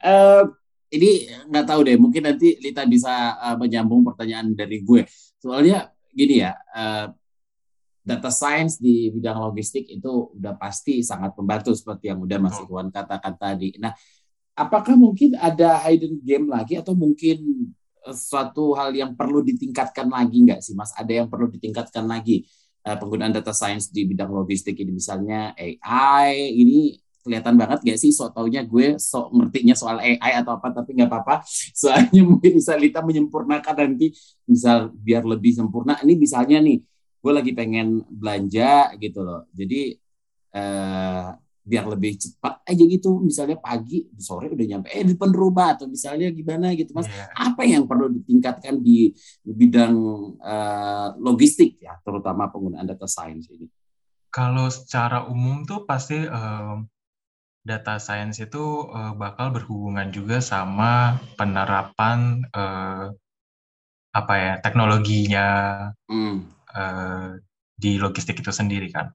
Uh, 0.00 0.48
ini 0.90 1.28
nggak 1.48 1.66
tahu 1.68 1.80
deh 1.86 1.96
mungkin 2.00 2.24
nanti 2.24 2.56
Lita 2.58 2.82
bisa 2.88 3.36
uh, 3.38 3.54
menyambung 3.54 4.02
pertanyaan 4.02 4.52
dari 4.56 4.82
gue. 4.82 5.06
Soalnya 5.38 5.92
gini 6.12 6.42
ya, 6.44 6.54
uh, 6.74 7.10
data 8.00 8.30
science 8.32 8.80
di 8.80 9.12
bidang 9.12 9.38
logistik 9.38 9.86
itu 9.86 10.32
udah 10.34 10.56
pasti 10.56 11.04
sangat 11.04 11.36
membantu 11.36 11.76
seperti 11.76 12.10
yang 12.10 12.18
udah 12.24 12.38
Mas 12.40 12.58
Iwan 12.58 12.88
katakan 12.88 13.36
tadi. 13.36 13.76
Nah, 13.78 13.94
apakah 14.56 14.98
mungkin 14.98 15.36
ada 15.36 15.78
hidden 15.86 16.18
game 16.20 16.50
lagi 16.50 16.80
atau 16.80 16.96
mungkin 16.96 17.70
eh, 18.08 18.16
suatu 18.16 18.74
hal 18.74 18.96
yang 18.96 19.12
perlu 19.14 19.44
ditingkatkan 19.44 20.08
lagi 20.10 20.42
nggak 20.42 20.60
sih 20.64 20.74
Mas? 20.74 20.90
Ada 20.96 21.24
yang 21.24 21.28
perlu 21.28 21.52
ditingkatkan 21.52 22.04
lagi 22.08 22.48
uh, 22.84 22.96
penggunaan 22.96 23.32
data 23.32 23.52
science 23.52 23.92
di 23.92 24.08
bidang 24.08 24.32
logistik 24.32 24.76
ini 24.80 24.92
misalnya 24.96 25.52
AI 25.56 26.56
ini 26.56 26.99
kelihatan 27.22 27.54
banget 27.56 27.78
gak 27.84 27.98
sih? 28.00 28.10
So 28.10 28.28
taunya 28.32 28.64
gue 28.64 28.96
so 28.96 29.28
ngertinya 29.32 29.74
soal 29.76 30.00
AI 30.00 30.32
atau 30.40 30.56
apa 30.56 30.72
tapi 30.72 30.96
nggak 30.96 31.08
apa-apa. 31.08 31.44
Soalnya 31.80 32.22
mungkin 32.24 32.56
bisa 32.56 32.74
Lita 32.76 33.00
menyempurnakan 33.04 33.74
nanti. 33.76 34.12
Misal 34.48 34.90
biar 34.92 35.22
lebih 35.24 35.56
sempurna. 35.56 36.00
Ini 36.02 36.14
misalnya 36.18 36.58
nih 36.60 36.78
gue 37.20 37.32
lagi 37.32 37.52
pengen 37.52 38.02
belanja 38.08 38.96
gitu 38.96 39.20
loh. 39.20 39.46
Jadi 39.52 39.94
eh, 40.56 41.28
biar 41.70 41.84
lebih 41.86 42.18
cepat. 42.18 42.64
Aja 42.66 42.82
gitu 42.82 43.22
misalnya 43.22 43.54
pagi 43.60 44.08
sore 44.18 44.50
udah 44.50 44.66
nyampe. 44.66 44.90
Eh 44.90 45.06
di 45.06 45.14
depan 45.14 45.30
rumah 45.30 45.78
atau 45.78 45.86
misalnya 45.86 46.32
gimana 46.34 46.72
gitu 46.74 46.90
mas? 46.96 47.06
Yeah. 47.06 47.30
apa 47.36 47.62
yang 47.62 47.84
perlu 47.86 48.10
ditingkatkan 48.10 48.82
di, 48.82 49.14
bidang 49.44 49.94
uh, 50.40 51.08
logistik 51.22 51.78
ya 51.78 51.94
terutama 52.02 52.50
penggunaan 52.50 52.90
data 52.90 53.06
science 53.06 53.46
ini? 53.52 53.70
Kalau 54.30 54.70
secara 54.70 55.26
umum 55.30 55.66
tuh 55.66 55.86
pasti 55.86 56.18
uh, 56.22 56.78
data 57.60 58.00
science 58.00 58.40
itu 58.40 58.88
uh, 58.88 59.12
bakal 59.14 59.52
berhubungan 59.52 60.08
juga 60.10 60.40
sama 60.40 61.20
penerapan 61.36 62.44
uh, 62.56 63.12
apa 64.10 64.34
ya 64.34 64.52
teknologinya 64.58 65.48
mm. 66.08 66.36
uh, 66.74 67.38
di 67.76 67.96
logistik 68.00 68.42
itu 68.42 68.50
sendiri 68.50 68.90
kan 68.90 69.12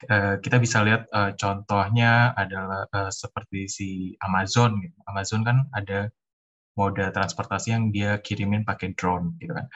Eh, 0.00 0.40
kita 0.40 0.56
bisa 0.56 0.80
lihat 0.80 1.12
uh, 1.12 1.36
contohnya 1.36 2.32
adalah 2.32 2.88
uh, 2.88 3.12
seperti 3.12 3.68
si 3.68 3.88
Amazon. 4.24 4.80
Gitu. 4.80 4.96
Amazon 5.04 5.44
kan 5.44 5.68
ada 5.76 6.08
moda 6.72 7.12
transportasi 7.12 7.76
yang 7.76 7.92
dia 7.92 8.16
kirimin 8.24 8.64
pakai 8.64 8.96
drone, 8.96 9.36
gitu 9.36 9.52
kan. 9.52 9.68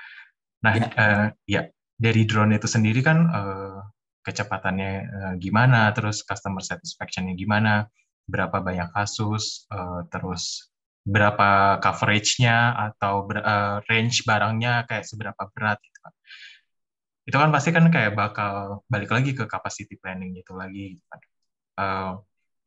Nah, 0.64 0.72
ya, 0.80 0.86
uh, 0.96 1.26
ya 1.44 1.62
dari 2.00 2.24
drone 2.24 2.56
itu 2.56 2.64
sendiri 2.64 3.04
kan 3.04 3.18
uh, 3.28 3.84
kecepatannya 4.24 4.92
uh, 5.04 5.34
gimana, 5.36 5.92
terus 5.92 6.24
customer 6.24 6.64
satisfaction-nya 6.64 7.36
gimana, 7.36 7.86
berapa 8.24 8.64
banyak 8.64 8.88
kasus, 8.96 9.68
uh, 9.68 10.08
terus 10.08 10.72
berapa 11.04 11.78
coverage-nya 11.84 12.72
atau 12.88 13.28
uh, 13.28 13.84
range 13.92 14.24
barangnya 14.24 14.88
kayak 14.88 15.04
seberapa 15.04 15.52
berat 15.52 15.76
gitu 15.84 16.00
kan 16.00 16.14
itu 17.28 17.36
kan 17.36 17.52
pasti 17.52 17.72
kan 17.76 17.88
kayak 17.92 18.16
bakal 18.16 18.84
balik 18.88 19.12
lagi 19.12 19.32
ke 19.36 19.44
capacity 19.48 19.96
planning 19.96 20.36
itu 20.36 20.52
lagi 20.52 20.96
gitu 20.96 21.04
kan. 21.08 21.20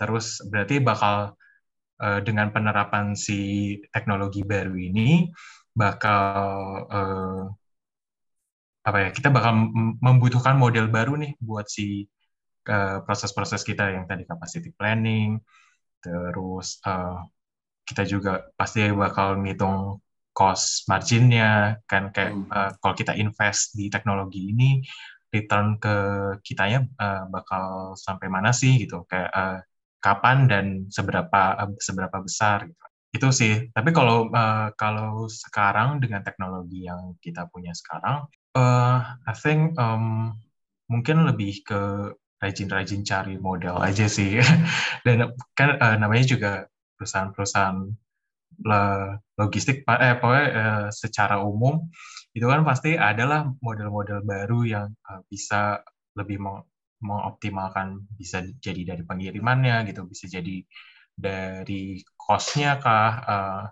Terus 0.02 0.42
berarti 0.50 0.82
bakal 0.82 1.38
dengan 2.26 2.50
penerapan 2.50 3.14
si 3.14 3.74
teknologi 3.94 4.42
baru 4.42 4.74
ini 4.74 5.30
bakal 5.78 6.26
uh, 6.90 7.46
apa 8.88 8.98
ya 9.04 9.10
kita 9.12 9.28
bakal 9.28 9.52
membutuhkan 10.00 10.56
model 10.56 10.88
baru 10.88 11.20
nih 11.20 11.36
buat 11.44 11.68
si 11.68 12.08
proses-proses 13.04 13.64
uh, 13.64 13.68
kita 13.68 13.84
yang 13.92 14.08
tadi 14.08 14.24
capacity 14.24 14.72
planning 14.72 15.44
terus 16.00 16.80
uh, 16.88 17.20
kita 17.88 18.04
juga 18.08 18.48
pasti 18.56 18.88
bakal 18.92 19.44
ngitung 19.44 20.00
cost 20.36 20.86
marginnya 20.86 21.82
kan 21.90 22.14
kayak 22.14 22.32
hmm. 22.32 22.48
uh, 22.52 22.72
kalau 22.78 22.96
kita 22.96 23.18
invest 23.18 23.74
di 23.74 23.90
teknologi 23.90 24.54
ini 24.54 24.80
return 25.34 25.82
ke 25.82 25.96
kitanya 26.46 26.88
uh, 27.00 27.26
bakal 27.28 27.96
sampai 27.98 28.28
mana 28.32 28.54
sih 28.54 28.80
gitu. 28.80 29.04
Kayak 29.10 29.30
uh, 29.34 29.60
kapan 30.00 30.38
dan 30.46 30.66
seberapa 30.94 31.42
uh, 31.58 31.74
seberapa 31.82 32.22
besar 32.22 32.70
gitu. 32.70 32.86
Itu 33.18 33.28
sih. 33.34 33.74
Tapi 33.74 33.90
kalau 33.92 34.30
uh, 34.30 34.70
kalau 34.78 35.26
sekarang 35.26 36.00
dengan 36.04 36.22
teknologi 36.22 36.86
yang 36.86 37.16
kita 37.20 37.50
punya 37.50 37.74
sekarang 37.74 38.28
uh, 38.56 38.98
I 39.28 39.34
think 39.36 39.76
um, 39.76 40.38
mungkin 40.88 41.28
lebih 41.28 41.66
ke 41.68 41.82
rajin-rajin 42.38 43.02
cari 43.02 43.36
model 43.42 43.82
aja 43.82 44.06
sih. 44.06 44.38
Dan 45.06 45.34
kan 45.58 45.82
uh, 45.82 45.96
namanya 45.98 46.26
juga 46.30 46.52
perusahaan-perusahaan 46.98 47.78
logistik 49.38 49.86
eh 49.86 50.14
pokoknya 50.18 50.46
eh, 50.50 50.88
secara 50.90 51.38
umum 51.46 51.86
itu 52.34 52.46
kan 52.46 52.62
pasti 52.66 52.98
adalah 52.98 53.46
model-model 53.62 54.22
baru 54.26 54.60
yang 54.66 54.88
uh, 55.10 55.22
bisa 55.30 55.82
lebih 56.18 56.38
meng 56.42 56.66
mengoptimalkan 57.02 58.10
bisa 58.18 58.42
jadi 58.58 58.94
dari 58.94 59.04
pengirimannya 59.06 59.86
gitu 59.90 60.10
bisa 60.10 60.26
jadi 60.26 60.66
dari 61.14 62.02
cost-nya 62.18 62.82
kah 62.82 63.12
uh, 63.26 63.64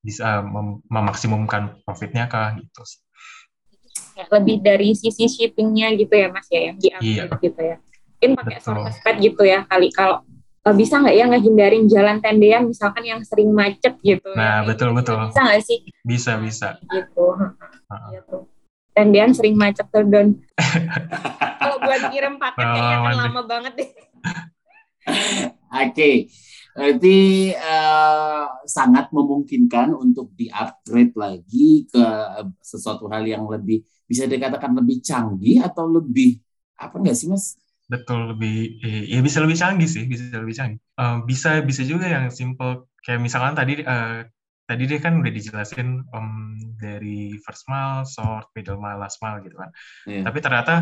bisa 0.00 0.40
mem 0.44 0.80
memaksimumkan 0.88 1.84
profitnya 1.84 2.28
kah 2.32 2.56
gitu 2.56 2.82
lebih 4.28 4.56
dari 4.60 4.92
sisi 4.92 5.28
shippingnya 5.28 5.94
gitu 5.96 6.12
ya 6.12 6.28
mas 6.28 6.48
ya 6.52 6.60
yang 6.72 6.76
diambil 6.78 7.26
iya. 7.28 7.38
gitu 7.40 7.60
ya. 7.60 7.76
Mungkin 7.82 8.30
pakai 8.38 8.58
source 8.62 8.98
gitu 9.18 9.42
ya 9.42 9.66
kali. 9.66 9.88
Kalau 9.90 10.22
uh, 10.66 10.74
bisa 10.74 11.02
nggak 11.02 11.16
ya 11.16 11.24
ngehindarin 11.26 11.84
jalan 11.90 12.22
tendean 12.22 12.70
misalkan 12.70 13.02
yang 13.02 13.20
sering 13.26 13.50
macet 13.50 13.98
gitu 14.04 14.30
nah 14.38 14.62
ya, 14.62 14.68
betul 14.70 14.94
betul. 14.94 15.18
bisa 15.30 15.40
nggak 15.42 15.62
sih? 15.64 15.78
Bisa 16.06 16.32
bisa. 16.38 16.78
Gitu. 16.86 17.26
Uh. 17.90 18.08
gitu 18.14 18.52
tendean 18.92 19.32
sering 19.32 19.56
macet 19.56 19.88
tuh 19.88 20.04
don. 20.04 20.36
Kalau 21.60 21.76
buat 21.80 22.02
kirim 22.12 22.36
paket 22.36 22.64
oh, 22.64 22.72
kayaknya 22.76 22.96
akan 23.00 23.16
lama 23.16 23.42
banget 23.48 23.72
deh. 23.76 23.90
Oke. 25.82 25.92
Okay. 25.92 26.16
Berarti 26.72 27.52
uh, 27.52 28.48
sangat 28.64 29.12
memungkinkan 29.12 29.92
untuk 29.92 30.32
di-upgrade 30.32 31.12
lagi 31.12 31.84
ke 31.84 32.04
sesuatu 32.64 33.12
hal 33.12 33.28
yang 33.28 33.44
lebih 33.44 33.84
bisa 34.12 34.28
dikatakan 34.28 34.76
lebih 34.76 35.00
canggih 35.00 35.64
atau 35.64 35.88
lebih 35.88 36.36
apa 36.76 37.00
enggak 37.00 37.16
sih 37.16 37.32
mas? 37.32 37.56
betul 37.88 38.36
lebih 38.36 38.80
ya 38.84 39.20
bisa 39.20 39.40
lebih 39.40 39.56
canggih 39.56 39.88
sih 39.88 40.04
bisa 40.08 40.32
lebih 40.36 40.56
canggih 40.56 40.80
uh, 40.96 41.24
bisa 41.24 41.60
bisa 41.60 41.84
juga 41.84 42.08
yang 42.08 42.28
simple 42.32 42.88
kayak 43.04 43.20
misalkan 43.20 43.52
tadi 43.52 43.84
uh, 43.84 44.24
tadi 44.72 44.88
dia 44.88 44.98
kan 45.02 45.20
udah 45.20 45.32
dijelasin 45.32 46.00
um, 46.16 46.56
dari 46.80 47.36
first 47.44 47.68
mile, 47.68 48.08
short, 48.08 48.48
middle 48.56 48.80
mile, 48.80 48.96
last 48.96 49.20
mile 49.20 49.44
gitu 49.44 49.52
kan. 49.58 49.70
Yeah. 50.08 50.24
Tapi 50.24 50.38
ternyata 50.40 50.74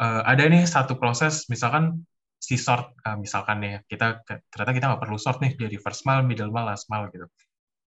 uh, 0.00 0.22
ada 0.24 0.48
nih 0.48 0.64
satu 0.64 0.96
proses, 0.96 1.44
misalkan 1.52 2.06
si 2.40 2.56
short, 2.56 2.96
uh, 3.04 3.18
misalkan 3.20 3.60
nih 3.60 3.84
kita 3.90 4.24
ternyata 4.48 4.72
kita 4.72 4.84
nggak 4.88 5.02
perlu 5.04 5.18
short 5.20 5.44
nih 5.44 5.52
dari 5.58 5.76
first 5.76 6.08
mile, 6.08 6.24
middle 6.24 6.48
mile, 6.48 6.72
last 6.72 6.88
mile 6.88 7.12
gitu. 7.12 7.28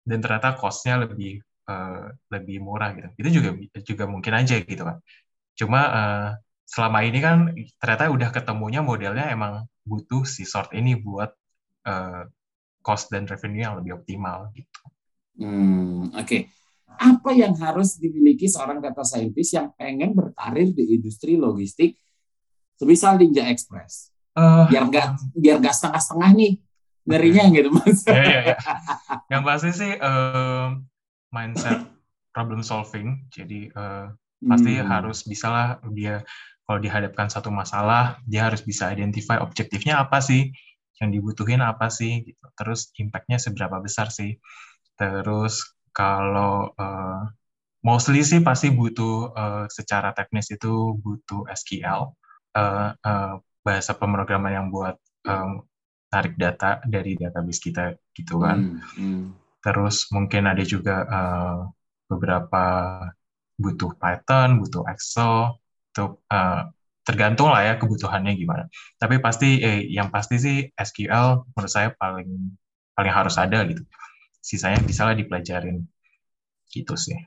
Dan 0.05 0.21
ternyata 0.21 0.53
costnya 0.53 1.01
lebih 1.01 1.41
uh, 1.69 2.09
lebih 2.33 2.65
murah 2.65 2.97
gitu. 2.97 3.07
Itu 3.21 3.29
juga 3.39 3.49
juga 3.85 4.03
mungkin 4.09 4.33
aja 4.33 4.57
gitu 4.57 4.81
kan. 4.81 4.97
Cuma 5.53 5.81
uh, 5.85 6.29
selama 6.65 7.05
ini 7.05 7.19
kan 7.21 7.37
ternyata 7.77 8.09
udah 8.09 8.29
ketemunya 8.33 8.81
modelnya 8.81 9.29
emang 9.29 9.69
butuh 9.85 10.25
si 10.25 10.45
sort 10.45 10.73
ini 10.73 10.97
buat 10.97 11.29
uh, 11.85 12.25
cost 12.81 13.13
dan 13.13 13.29
revenue 13.29 13.61
yang 13.61 13.75
lebih 13.77 14.01
optimal 14.01 14.49
gitu. 14.57 14.81
Hmm, 15.39 16.09
oke. 16.13 16.25
Okay. 16.25 16.41
Apa 16.99 17.31
yang 17.31 17.55
harus 17.55 17.95
dimiliki 17.95 18.51
seorang 18.51 18.83
data 18.83 19.07
scientist 19.07 19.55
yang 19.55 19.71
pengen 19.79 20.11
berkarir 20.11 20.75
di 20.75 20.99
industri 20.99 21.39
logistik, 21.39 21.95
semisal 22.75 23.15
Ninja 23.15 23.47
Express? 23.47 24.11
Uh, 24.35 24.67
biar 24.67 24.87
nggak 24.87 25.07
biar 25.35 25.57
nggak 25.63 25.73
setengah-setengah 25.73 26.31
nih 26.37 26.53
ngerinya 27.07 27.43
okay. 27.47 27.55
gitu 27.55 27.69
mas. 27.71 27.99
Ya, 28.05 28.23
ya, 28.23 28.41
ya. 28.45 28.57
Yang 29.31 29.43
pasti 29.47 29.69
sih 29.73 29.91
uh, 29.95 30.67
mindset 31.29 31.85
problem 32.33 32.61
solving. 32.61 33.25
Jadi 33.33 33.69
uh, 33.73 34.09
pasti 34.47 34.79
hmm. 34.79 34.87
harus 34.87 35.27
bisalah 35.27 35.83
dia 35.91 36.23
kalau 36.63 36.79
dihadapkan 36.79 37.27
satu 37.27 37.49
masalah 37.49 38.21
dia 38.29 38.45
harus 38.45 38.61
bisa 38.61 38.93
identify 38.93 39.41
objektifnya 39.41 39.99
apa 39.99 40.21
sih 40.21 40.53
yang 41.01 41.09
dibutuhin 41.09 41.59
apa 41.65 41.89
sih 41.89 42.23
gitu 42.29 42.45
terus 42.55 42.93
impactnya 42.99 43.41
seberapa 43.41 43.81
besar 43.81 44.13
sih 44.13 44.37
terus 44.95 45.75
kalau 45.91 46.71
uh, 46.77 47.25
mostly 47.81 48.21
sih 48.21 48.43
pasti 48.45 48.69
butuh 48.69 49.33
uh, 49.33 49.65
secara 49.71 50.13
teknis 50.13 50.53
itu 50.53 50.95
butuh 50.99 51.47
SQL 51.49 52.13
uh, 52.55 52.93
uh, 52.95 53.33
bahasa 53.65 53.95
pemrograman 53.95 54.53
yang 54.53 54.67
buat 54.69 54.95
um, 55.27 55.65
tarik 56.13 56.35
data 56.37 56.83
dari 56.85 57.15
database 57.17 57.61
kita 57.65 57.97
gitu 58.13 58.45
kan 58.45 58.77
hmm, 58.77 58.79
hmm. 58.95 59.23
Terus 59.59 60.07
mungkin 60.11 60.47
ada 60.47 60.63
juga 60.63 61.03
uh, 61.07 61.59
beberapa 62.07 62.63
butuh 63.59 63.91
Python 63.99 64.63
butuh 64.63 64.87
Excel 64.87 65.59
untuk 65.91 66.23
uh, 66.31 66.71
tergantung 67.03 67.49
lah 67.49 67.65
ya 67.65 67.73
kebutuhannya 67.81 68.37
gimana. 68.37 68.69
Tapi 69.01 69.17
pasti 69.17 69.59
eh, 69.65 69.89
yang 69.89 70.13
pasti 70.13 70.37
sih 70.37 70.57
SQL 70.77 71.49
menurut 71.57 71.71
saya 71.71 71.89
paling 71.97 72.53
paling 72.93 73.13
harus 73.13 73.35
ada 73.41 73.65
gitu. 73.65 73.81
Sisanya 74.39 74.77
bisa 74.85 75.09
lah 75.09 75.17
dipelajarin 75.17 75.81
gitu 76.69 76.93
sih. 76.93 77.17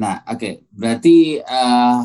Nah, 0.00 0.24
oke. 0.24 0.40
Okay. 0.40 0.52
Berarti 0.72 1.40
uh, 1.44 2.00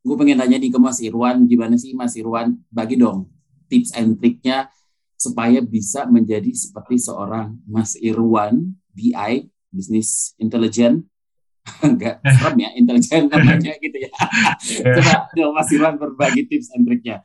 gue 0.00 0.16
pengen 0.16 0.40
tanya 0.40 0.56
nih 0.56 0.72
ke 0.72 0.78
Mas 0.80 0.98
Irwan, 1.04 1.44
gimana 1.44 1.76
sih 1.76 1.92
Mas 1.92 2.16
Irwan 2.16 2.56
bagi 2.72 2.96
dong 2.96 3.28
tips 3.68 3.94
and 3.94 4.16
triknya 4.18 4.72
supaya 5.20 5.60
bisa 5.60 6.08
menjadi 6.08 6.48
seperti 6.56 6.96
seorang 6.96 7.60
Mas 7.68 7.94
Irwan 8.00 8.79
BI, 8.94 9.32
Business 9.70 10.34
Intelligence 10.38 11.06
enggak 11.86 12.24
serem 12.24 12.56
ya 12.56 12.70
intelijen 12.74 13.28
namanya 13.32 13.72
gitu 13.78 13.96
ya. 13.96 14.10
Coba 14.96 15.28
dong 15.36 15.52
Mas 15.54 15.70
Irwan 15.70 15.96
berbagi 16.00 16.48
tips 16.48 16.72
and 16.74 16.88
triknya. 16.88 17.22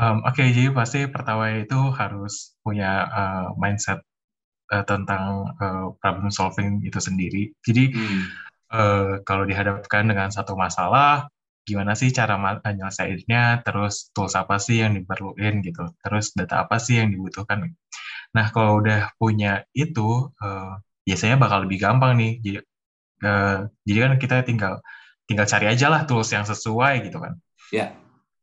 Um, 0.00 0.24
oke 0.24 0.40
okay, 0.40 0.56
jadi 0.56 0.72
pasti 0.72 1.04
pertama 1.12 1.60
itu 1.60 1.76
harus 1.92 2.56
punya 2.64 3.04
uh, 3.04 3.46
mindset 3.60 4.00
uh, 4.72 4.84
tentang 4.88 5.52
uh, 5.60 5.92
problem 6.00 6.32
solving 6.32 6.80
itu 6.80 6.96
sendiri. 6.96 7.52
Jadi 7.60 7.92
hmm. 7.92 8.22
uh, 8.72 9.12
kalau 9.28 9.44
dihadapkan 9.44 10.08
dengan 10.08 10.32
satu 10.32 10.56
masalah 10.56 11.28
gimana 11.68 11.92
sih 11.92 12.10
cara 12.10 12.40
nyelesainnya, 12.64 13.60
terus 13.60 14.08
tools 14.16 14.32
apa 14.34 14.56
sih 14.56 14.80
yang 14.80 14.96
diperluin 14.96 15.60
gitu, 15.60 15.92
terus 16.00 16.32
data 16.32 16.64
apa 16.66 16.80
sih 16.80 16.98
yang 16.98 17.12
dibutuhkan. 17.12 17.76
Nah, 18.36 18.46
kalau 18.54 18.78
udah 18.82 19.14
punya 19.18 19.66
itu, 19.74 20.30
uh, 20.38 20.78
biasanya 21.02 21.36
bakal 21.40 21.66
lebih 21.66 21.82
gampang 21.82 22.14
nih. 22.14 22.32
Jadi, 22.38 22.58
uh, 23.26 23.66
jadi 23.82 23.98
kan 24.06 24.12
kita 24.20 24.36
tinggal 24.46 24.74
tinggal 25.26 25.46
cari 25.46 25.66
aja 25.70 25.86
lah 25.86 26.02
tools 26.06 26.30
yang 26.34 26.46
sesuai 26.46 27.06
gitu 27.06 27.18
kan. 27.22 27.38
Ya. 27.70 27.78
Yeah. 27.78 27.88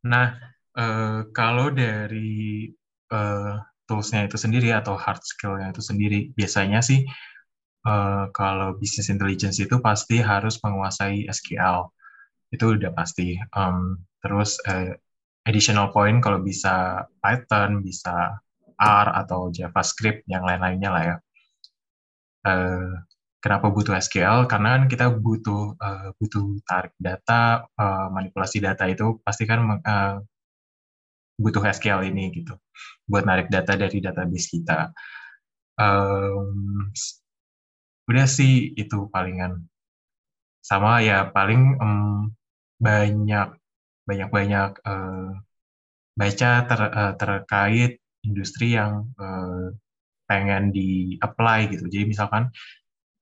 Nah, 0.08 0.28
uh, 0.76 1.28
kalau 1.36 1.72
dari 1.72 2.72
uh, 3.12 3.60
toolsnya 3.88 4.28
itu 4.28 4.36
sendiri 4.36 4.76
atau 4.76 5.00
hard 5.00 5.24
skill-nya 5.24 5.72
itu 5.72 5.84
sendiri, 5.84 6.20
biasanya 6.36 6.84
sih 6.84 7.08
uh, 7.88 8.28
kalau 8.36 8.76
business 8.76 9.08
intelligence 9.08 9.58
itu 9.64 9.80
pasti 9.80 10.20
harus 10.20 10.60
menguasai 10.60 11.28
SQL 11.28 11.88
itu 12.52 12.80
udah 12.80 12.92
pasti. 12.96 13.36
Um, 13.56 14.04
terus 14.24 14.60
uh, 14.68 14.96
additional 15.48 15.92
point 15.96 16.20
kalau 16.20 16.44
bisa 16.44 17.08
Python, 17.24 17.84
bisa 17.84 18.40
R 18.78 19.08
atau 19.26 19.50
JavaScript 19.50 20.24
yang 20.30 20.46
lain-lainnya 20.46 20.90
lah 20.94 21.04
ya. 21.04 21.16
Uh, 22.48 22.94
kenapa 23.42 23.74
butuh 23.74 23.98
SQL? 23.98 24.46
Karena 24.46 24.78
kan 24.78 24.84
kita 24.86 25.06
butuh 25.12 25.76
uh, 25.78 26.10
butuh 26.22 26.62
tarik 26.64 26.94
data, 27.02 27.66
uh, 27.76 28.08
manipulasi 28.14 28.62
data 28.62 28.86
itu 28.86 29.18
pasti 29.26 29.44
kan 29.50 29.82
uh, 29.82 30.18
butuh 31.38 31.62
SQL 31.62 32.06
ini 32.10 32.34
gitu, 32.34 32.58
buat 33.06 33.26
narik 33.26 33.50
data 33.54 33.78
dari 33.78 34.02
database 34.02 34.48
kita. 34.50 34.94
Um, 35.78 36.90
udah 38.10 38.26
sih 38.26 38.74
itu 38.74 39.12
palingan 39.14 39.68
sama 40.64 41.04
ya 41.04 41.30
paling 41.30 41.78
um, 41.78 42.34
banyak 42.82 43.54
banyak 44.08 44.30
banyak 44.32 44.72
uh, 44.88 45.32
baca 46.18 46.52
ter, 46.66 46.82
uh, 46.82 47.14
terkait 47.20 48.02
industri 48.28 48.76
yang 48.76 49.08
uh, 49.16 49.72
pengen 50.28 50.76
di 50.76 51.16
apply 51.24 51.72
gitu. 51.72 51.88
Jadi 51.88 52.12
misalkan 52.12 52.52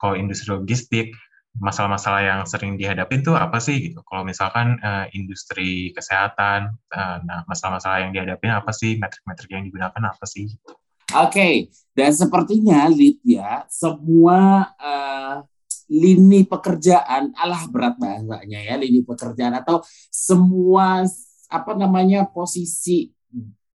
kalau 0.01 0.17
industri 0.17 0.49
logistik 0.49 1.13
masalah-masalah 1.55 2.19
yang 2.19 2.41
sering 2.43 2.75
dihadapin 2.75 3.23
tuh 3.23 3.37
apa 3.37 3.61
sih 3.63 3.91
gitu? 3.91 4.03
Kalau 4.03 4.27
misalkan 4.27 4.75
uh, 4.83 5.07
industri 5.15 5.93
kesehatan 5.95 6.75
uh, 6.91 7.17
nah 7.23 7.47
masalah-masalah 7.47 8.03
yang 8.03 8.11
dihadapin 8.11 8.51
apa 8.51 8.73
sih? 8.75 8.97
Metrik-metrik 8.99 9.49
yang 9.53 9.63
digunakan 9.63 10.01
apa 10.11 10.25
sih? 10.27 10.51
Oke, 11.13 11.31
okay. 11.31 11.53
dan 11.93 12.11
sepertinya 12.11 12.89
Lid 12.89 13.21
ya, 13.21 13.63
semua 13.69 14.73
uh, 14.81 15.45
lini 15.85 16.41
pekerjaan, 16.43 17.29
alah 17.37 17.69
berat 17.69 17.95
bahasanya 18.01 18.59
ya, 18.65 18.73
lini 18.73 19.05
pekerjaan 19.05 19.53
atau 19.53 19.85
semua 20.09 21.05
apa 21.45 21.71
namanya 21.77 22.25
posisi 22.25 23.13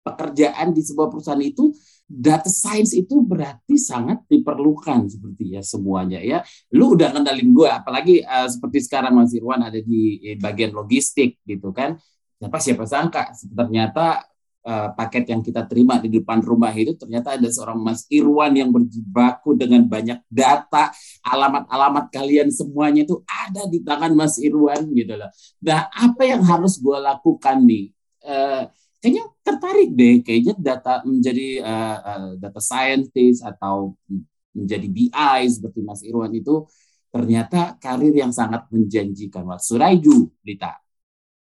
pekerjaan 0.06 0.70
di 0.70 0.86
sebuah 0.86 1.10
perusahaan 1.10 1.42
itu 1.42 1.74
data 2.06 2.46
science 2.46 2.94
itu 2.94 3.26
berarti 3.26 3.82
sangat 3.82 4.30
diperlukan 4.30 5.10
seperti 5.10 5.58
ya 5.58 5.62
semuanya 5.66 6.22
ya. 6.22 6.46
Lu 6.78 6.94
udah 6.94 7.10
kenalin 7.10 7.50
gue, 7.50 7.66
apalagi 7.66 8.22
uh, 8.22 8.46
seperti 8.46 8.86
sekarang 8.86 9.18
Mas 9.18 9.34
Irwan 9.34 9.66
ada 9.66 9.82
di 9.82 10.22
bagian 10.38 10.70
logistik 10.78 11.42
gitu 11.42 11.74
kan. 11.74 11.98
Siapa 12.38 12.62
siapa 12.62 12.86
sangka 12.86 13.34
ternyata 13.34 14.22
uh, 14.66 14.90
paket 14.94 15.34
yang 15.34 15.42
kita 15.46 15.66
terima 15.70 16.02
di 16.02 16.10
depan 16.10 16.42
rumah 16.46 16.74
itu 16.74 16.98
ternyata 16.98 17.38
ada 17.38 17.48
seorang 17.50 17.82
Mas 17.82 18.06
Irwan 18.10 18.54
yang 18.54 18.70
berjibaku 18.74 19.58
dengan 19.58 19.86
banyak 19.86 20.22
data, 20.30 20.94
alamat-alamat 21.26 22.10
kalian 22.14 22.50
semuanya 22.54 23.02
itu 23.06 23.22
ada 23.26 23.66
di 23.66 23.82
tangan 23.86 24.14
Mas 24.14 24.38
Irwan 24.42 24.90
gitu 24.94 25.14
loh. 25.18 25.30
Nah, 25.66 25.90
apa 25.90 26.22
yang 26.22 26.46
harus 26.46 26.78
gue 26.82 26.98
lakukan 26.98 27.58
nih? 27.66 27.86
Uh, 28.26 28.66
kayaknya 29.06 29.26
tertarik 29.46 29.90
deh, 29.94 30.16
kayaknya 30.26 30.54
data 30.58 31.06
menjadi 31.06 31.62
uh, 31.62 31.98
uh, 32.02 32.32
data 32.42 32.58
scientist 32.58 33.46
atau 33.46 33.94
menjadi 34.50 34.88
BI 34.90 35.42
seperti 35.46 35.80
Mas 35.86 36.02
Irwan 36.02 36.34
itu 36.34 36.66
ternyata 37.14 37.78
karir 37.78 38.18
yang 38.18 38.34
sangat 38.34 38.66
menjanjikan. 38.74 39.46
I 39.86 40.02
do, 40.02 40.34
Lita? 40.42 40.74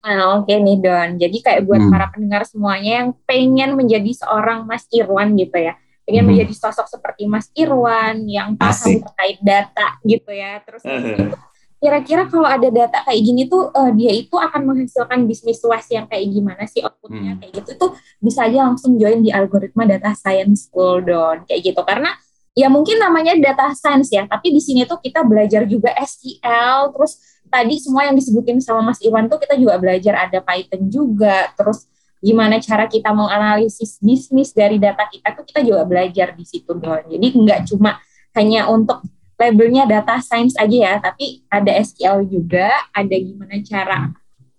Nah, 0.04 0.36
oke 0.36 0.52
okay 0.52 0.60
nih 0.60 0.76
Don. 0.84 1.10
Jadi 1.16 1.36
kayak 1.40 1.64
buat 1.64 1.80
hmm. 1.80 1.88
para 1.88 2.06
pendengar 2.12 2.44
semuanya 2.44 2.92
yang 3.00 3.08
pengen 3.24 3.80
menjadi 3.80 4.12
seorang 4.12 4.68
Mas 4.68 4.84
Irwan 4.92 5.32
gitu 5.32 5.56
ya. 5.56 5.80
Pengen 6.04 6.28
hmm. 6.28 6.36
menjadi 6.36 6.52
sosok 6.52 6.84
seperti 6.84 7.24
Mas 7.24 7.48
Irwan 7.56 8.28
yang 8.28 8.60
paham 8.60 9.00
terkait 9.00 9.40
data 9.40 9.96
gitu 10.04 10.28
ya. 10.36 10.60
Terus. 10.60 10.84
kira-kira 11.84 12.24
kalau 12.32 12.48
ada 12.48 12.72
data 12.72 13.04
kayak 13.04 13.20
gini 13.20 13.44
tuh 13.44 13.68
uh, 13.68 13.92
dia 13.92 14.08
itu 14.16 14.32
akan 14.32 14.64
menghasilkan 14.64 15.28
bisnis 15.28 15.60
luas 15.60 15.84
yang 15.92 16.08
kayak 16.08 16.32
gimana 16.32 16.64
sih 16.64 16.80
outputnya 16.80 17.36
hmm. 17.36 17.40
kayak 17.44 17.52
gitu 17.60 17.70
tuh 17.76 17.90
bisa 18.24 18.48
aja 18.48 18.64
langsung 18.64 18.96
join 18.96 19.20
di 19.20 19.28
algoritma 19.28 19.84
data 19.84 20.16
science 20.16 20.72
school 20.72 21.04
Don 21.04 21.44
kayak 21.44 21.60
gitu 21.60 21.80
karena 21.84 22.16
ya 22.56 22.72
mungkin 22.72 22.96
namanya 22.96 23.36
data 23.36 23.76
science 23.76 24.08
ya 24.08 24.24
tapi 24.24 24.48
di 24.48 24.64
sini 24.64 24.88
tuh 24.88 24.96
kita 24.96 25.20
belajar 25.28 25.68
juga 25.68 25.92
SQL 25.92 26.96
terus 26.96 27.34
tadi 27.54 27.78
semua 27.78 28.10
yang 28.10 28.18
disebutin 28.18 28.58
sama 28.58 28.82
Mas 28.82 28.98
Iwan 28.98 29.30
tuh 29.30 29.38
kita 29.38 29.54
juga 29.54 29.78
belajar 29.78 30.26
ada 30.26 30.42
Python 30.42 30.90
juga, 30.90 31.54
terus 31.54 31.86
gimana 32.18 32.58
cara 32.58 32.90
kita 32.90 33.14
menganalisis 33.14 34.02
bisnis 34.02 34.50
dari 34.50 34.82
data 34.82 35.06
kita 35.06 35.38
tuh 35.38 35.44
kita 35.46 35.60
juga 35.62 35.86
belajar 35.86 36.34
di 36.34 36.42
situ 36.42 36.74
doang. 36.74 37.06
Jadi 37.06 37.26
nggak 37.30 37.60
cuma 37.70 38.02
hanya 38.34 38.66
untuk 38.66 39.06
labelnya 39.34 39.84
data 39.84 40.20
science 40.22 40.54
aja 40.56 40.76
ya, 40.76 40.94
tapi 41.02 41.42
ada 41.50 41.72
SQL 41.82 42.26
juga, 42.26 42.70
ada 42.94 43.14
gimana 43.14 43.58
cara 43.64 44.14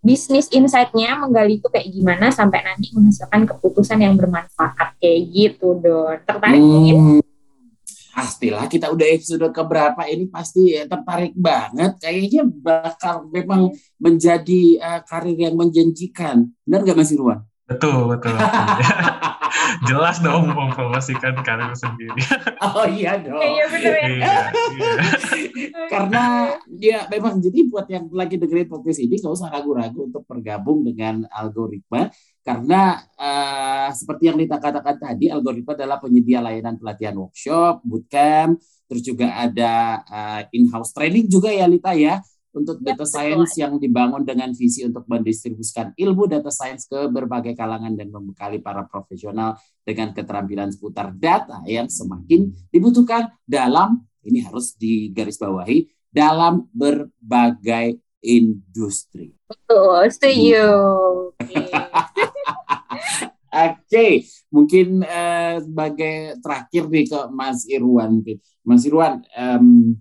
bisnis 0.06 0.46
insight-nya 0.54 1.18
menggali 1.18 1.58
itu 1.58 1.66
kayak 1.66 1.90
gimana 1.90 2.30
sampai 2.30 2.62
nanti 2.62 2.94
menghasilkan 2.94 3.50
keputusan 3.50 3.98
yang 4.06 4.14
bermanfaat 4.14 5.02
kayak 5.02 5.22
gitu 5.34 5.82
Don. 5.82 6.22
Tertarik 6.22 6.62
hmm. 6.62 6.70
mungkin? 6.70 7.26
pastilah 8.16 8.72
kita 8.72 8.88
udah 8.96 9.08
episode 9.12 9.44
keberapa 9.52 10.08
ini 10.08 10.32
pasti 10.32 10.72
ya, 10.72 10.88
tertarik 10.88 11.36
banget 11.36 12.00
kayaknya 12.00 12.48
bakal 12.48 13.28
memang 13.28 13.76
menjadi 14.00 14.80
uh, 14.80 15.02
karir 15.04 15.36
yang 15.36 15.60
menjanjikan 15.60 16.48
benar 16.64 16.88
nggak 16.88 16.96
Mas 16.96 17.12
Irwan? 17.12 17.44
Betul 17.65 18.13
betul. 18.13 18.38
Jelas 19.89 20.21
dong 20.21 20.54
mempromosikan 20.54 21.41
karir 21.41 21.73
sendiri. 21.73 22.21
oh 22.65 22.86
iya 22.86 23.17
dong. 23.17 23.41
Iya 23.41 23.65
benar 23.71 23.93
ya. 23.97 24.06
iya, 24.06 24.38
iya. 24.78 24.89
Karena 25.91 26.23
ya 26.69 26.99
memang 27.10 27.41
jadi 27.41 27.60
buat 27.65 27.89
yang 27.89 28.06
lagi 28.13 28.38
dengerin 28.38 28.69
podcast 28.69 29.01
ini 29.01 29.17
nggak 29.17 29.34
usah 29.34 29.49
ragu-ragu 29.49 30.06
untuk 30.06 30.23
bergabung 30.30 30.86
dengan 30.86 31.25
algoritma 31.34 32.13
karena 32.45 33.01
uh, 33.17 33.89
seperti 33.89 34.30
yang 34.30 34.38
kita 34.38 34.62
katakan 34.62 35.01
tadi, 35.01 35.34
algoritma 35.34 35.73
adalah 35.73 35.97
penyedia 35.97 36.45
layanan 36.45 36.78
pelatihan 36.78 37.17
workshop, 37.17 37.82
bootcamp, 37.82 38.62
terus 38.86 39.01
juga 39.01 39.34
ada 39.34 40.06
uh, 40.06 40.41
in-house 40.54 40.93
training 40.93 41.25
juga 41.25 41.49
ya 41.49 41.65
Lita 41.65 41.97
ya, 41.97 42.21
untuk 42.56 42.80
ya, 42.80 42.96
data 42.96 43.04
science 43.04 43.60
yang 43.60 43.76
dibangun 43.76 44.24
dengan 44.24 44.56
visi 44.56 44.88
untuk 44.88 45.04
mendistribusikan 45.12 45.91
ilmu 46.00 46.24
data 46.32 46.48
science 46.48 46.88
ke 46.88 47.12
berbagai 47.12 47.52
kalangan 47.52 47.91
dan 47.94 48.08
membekali 48.08 48.63
para 48.63 48.88
profesional 48.88 49.60
dengan 49.84 50.15
keterampilan 50.15 50.72
seputar 50.72 51.12
data 51.12 51.60
yang 51.68 51.91
semakin 51.91 52.56
dibutuhkan 52.72 53.28
dalam, 53.44 54.08
ini 54.24 54.39
harus 54.39 54.72
digarisbawahi, 54.80 55.91
dalam 56.08 56.63
berbagai 56.72 58.00
industri. 58.24 59.36
Betul, 59.46 60.08
setuju. 60.08 60.68
Okay. 61.36 61.68
Oke, 61.68 61.76
okay. 63.84 64.12
mungkin 64.48 65.04
uh, 65.04 65.60
sebagai 65.60 66.39
terakhir 66.39 66.84
nih 66.88 67.06
ke 67.12 67.20
Mas 67.36 67.68
Irwan. 67.68 68.24
Mas 68.63 68.82
Irwan, 68.88 69.22
um, 69.36 70.00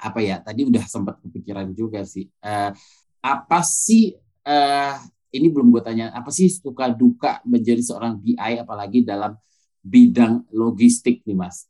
apa 0.00 0.18
ya? 0.24 0.40
Tadi 0.40 0.64
udah 0.64 0.84
sempat 0.88 1.20
kepikiran 1.20 1.76
juga 1.76 2.00
sih. 2.08 2.26
Uh, 2.40 2.72
apa 3.20 3.60
sih? 3.60 4.16
Uh, 4.40 4.96
ini 5.30 5.52
belum 5.52 5.68
gue 5.68 5.82
tanya. 5.84 6.10
Apa 6.16 6.32
sih 6.32 6.48
suka 6.48 6.88
duka 6.88 7.44
menjadi 7.44 7.84
seorang 7.84 8.16
BI, 8.18 8.52
apalagi 8.58 9.04
dalam 9.04 9.36
bidang 9.84 10.48
logistik 10.50 11.20
nih, 11.28 11.36
Mas? 11.36 11.68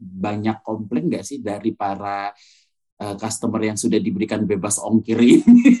Banyak 0.00 0.64
komplain 0.64 1.12
nggak 1.12 1.22
sih 1.22 1.38
dari 1.38 1.76
para 1.76 2.32
uh, 3.02 3.14
customer 3.18 3.60
yang 3.62 3.78
sudah 3.78 3.98
diberikan 3.98 4.46
bebas 4.46 4.78
ongkir 4.78 5.18
ini. 5.18 5.78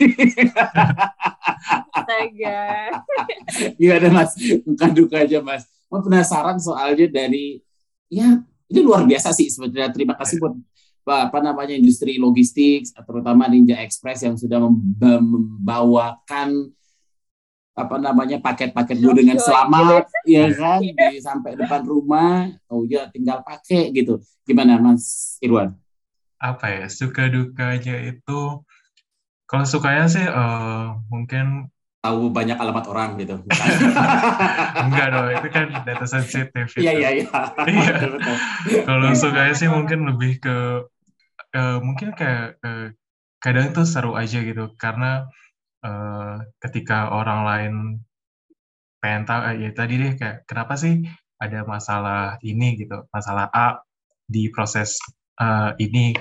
Astaga. 1.94 2.90
Gimana 3.80 4.08
mas? 4.10 4.30
Bukan 4.66 4.90
duka 4.90 5.22
aja 5.22 5.38
mas. 5.38 5.62
Mau 5.86 6.02
penasaran 6.02 6.58
soalnya 6.58 7.06
dari 7.06 7.62
ya 8.10 8.42
ini 8.72 8.80
luar 8.82 9.06
biasa 9.06 9.30
sih 9.30 9.46
sebetulnya. 9.52 9.92
Terima 9.94 10.18
kasih 10.18 10.42
buat 10.42 10.54
apa 11.06 11.38
namanya 11.42 11.74
industri 11.74 12.18
logistik 12.18 12.86
terutama 12.94 13.50
Ninja 13.50 13.78
Express 13.82 14.22
yang 14.22 14.38
sudah 14.38 14.62
membawakan 14.62 16.70
apa 17.72 17.96
namanya 17.96 18.36
paket-paket 18.36 19.00
gue 19.00 19.14
dengan 19.16 19.40
selamat 19.40 20.04
ya 20.28 20.52
kan 20.52 20.84
di 20.84 21.18
sampai 21.18 21.56
depan 21.56 21.80
rumah 21.88 22.52
oh 22.68 22.84
ya 22.84 23.08
tinggal 23.08 23.40
pakai 23.40 23.88
gitu 23.96 24.20
gimana 24.44 24.76
Mas 24.76 25.36
Irwan 25.40 25.72
apa 26.36 26.68
ya 26.68 26.86
suka 26.92 27.32
dukanya 27.32 27.96
itu 28.02 28.60
Kalau 29.52 29.68
sukanya 29.68 30.08
sih 30.08 30.24
uh, 30.24 30.96
mungkin 31.12 31.68
tahu 32.02 32.34
banyak 32.34 32.58
alamat 32.58 32.84
orang 32.90 33.14
gitu. 33.20 33.38
Enggak 34.82 35.06
dong, 35.14 35.28
itu 35.28 35.48
kan 35.54 35.66
data 35.86 36.06
sensitif. 36.08 36.66
Iya 36.80 36.92
iya 36.98 37.08
iya. 37.20 37.28
iya. 37.70 37.94
Kalau 38.88 39.12
sukanya 39.14 39.54
sih 39.54 39.68
mungkin 39.70 40.08
lebih 40.10 40.42
ke 40.42 40.56
uh, 41.56 41.78
mungkin 41.80 42.12
kayak 42.16 42.58
uh, 42.64 42.92
kadang 43.42 43.74
tuh 43.74 43.86
seru 43.86 44.14
aja 44.14 44.40
gitu 44.40 44.72
karena 44.78 45.26
uh, 45.84 46.42
ketika 46.62 47.12
orang 47.12 47.40
lain 47.44 47.74
pengen 49.02 49.26
tahu 49.26 49.40
uh, 49.42 49.54
ya 49.58 49.70
tadi 49.74 49.94
deh 49.98 50.12
kayak 50.14 50.46
kenapa 50.46 50.78
sih 50.78 51.02
ada 51.42 51.66
masalah 51.66 52.38
ini 52.46 52.78
gitu, 52.78 53.02
masalah 53.10 53.50
A 53.50 53.82
di 54.30 54.46
proses 54.54 54.94
uh, 55.42 55.74
ini 55.82 56.14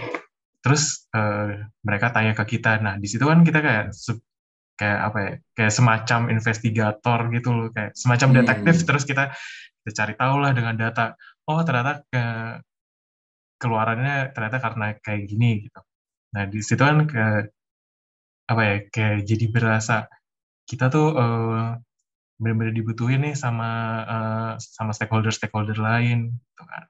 terus 0.66 1.06
uh, 1.14 1.62
mereka 1.86 2.10
tanya 2.10 2.34
ke 2.34 2.58
kita. 2.58 2.82
Nah, 2.82 2.98
di 2.98 3.06
situ 3.06 3.22
kan 3.22 3.46
kita 3.46 3.62
kayak 3.62 3.94
kayak 4.82 5.00
apa 5.14 5.18
ya 5.22 5.32
kayak 5.54 5.74
semacam 5.78 6.20
investigator 6.34 7.20
gitu 7.30 7.50
loh 7.54 7.70
kayak 7.70 7.94
semacam 7.94 8.28
hmm. 8.34 8.38
detektif 8.42 8.76
terus 8.90 9.06
kita 9.06 9.30
kita 9.86 9.92
cari 9.94 10.14
tahu 10.18 10.36
lah 10.42 10.58
dengan 10.58 10.74
data 10.74 11.14
oh 11.46 11.62
ternyata 11.62 12.02
ke 12.10 12.24
keluarannya 13.62 14.34
ternyata 14.34 14.58
karena 14.58 14.98
kayak 14.98 15.30
gini 15.30 15.70
gitu. 15.70 15.82
Nah 16.34 16.44
di 16.50 16.60
situ 16.66 16.82
kan 16.82 17.06
ke 17.06 17.54
apa 18.50 18.62
ya 18.66 18.76
kayak 18.90 19.18
jadi 19.30 19.46
berasa 19.54 20.10
kita 20.66 20.90
tuh 20.90 21.14
uh, 21.14 21.78
benar-benar 22.42 22.74
dibutuhin 22.74 23.22
nih 23.22 23.36
sama 23.38 23.70
uh, 24.10 24.52
sama 24.58 24.92
stakeholder 24.98 25.30
stakeholder 25.30 25.78
lain 25.78 26.34
gitu 26.34 26.64
kan. 26.66 26.84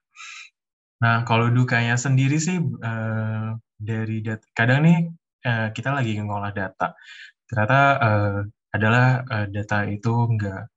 Nah 1.04 1.16
kalau 1.28 1.52
dukanya 1.52 2.00
sendiri 2.00 2.40
sih 2.40 2.58
uh, 2.62 3.60
dari 3.76 4.24
data 4.24 4.48
kadang 4.56 4.80
nih 4.88 5.00
uh, 5.44 5.68
kita 5.76 5.92
lagi 5.92 6.16
ngolah 6.24 6.56
data. 6.56 6.96
Ternyata 7.52 7.80
uh, 8.00 8.40
adalah 8.72 9.28
uh, 9.28 9.48
data 9.52 9.84
itu 9.92 10.14
enggak 10.32 10.72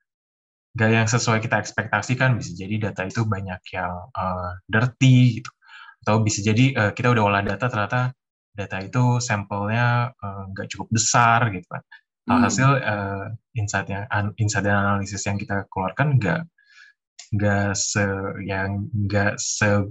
enggak 0.75 0.91
yang 0.91 1.07
sesuai 1.07 1.39
kita 1.39 1.63
ekspektasikan. 1.63 2.35
Bisa 2.35 2.51
jadi 2.59 2.91
data 2.91 3.07
itu 3.07 3.23
banyak 3.23 3.63
yang 3.71 4.11
uh, 4.11 4.59
dirty 4.67 5.39
gitu 5.39 5.55
atau 6.05 6.21
bisa 6.21 6.45
jadi 6.45 6.65
uh, 6.77 6.93
kita 6.93 7.17
udah 7.17 7.25
olah 7.25 7.41
data 7.41 7.65
ternyata 7.65 8.13
data 8.53 8.77
itu 8.85 9.19
sampelnya 9.25 10.13
nggak 10.53 10.67
uh, 10.69 10.71
cukup 10.71 10.89
besar 10.93 11.49
gitu 11.51 11.67
kan 11.67 11.83
hmm. 12.29 12.43
hasil 12.45 12.69
uh, 12.77 13.27
insight 13.57 13.89
yang 13.89 14.05
insight 14.37 14.69
dan 14.69 14.77
analisis 14.77 15.25
yang 15.25 15.41
kita 15.41 15.65
keluarkan 15.73 16.21
nggak 16.21 16.45
nggak 17.35 17.73
se 17.75 18.05
yang 18.45 18.87
nggak 18.93 19.41
se 19.41 19.91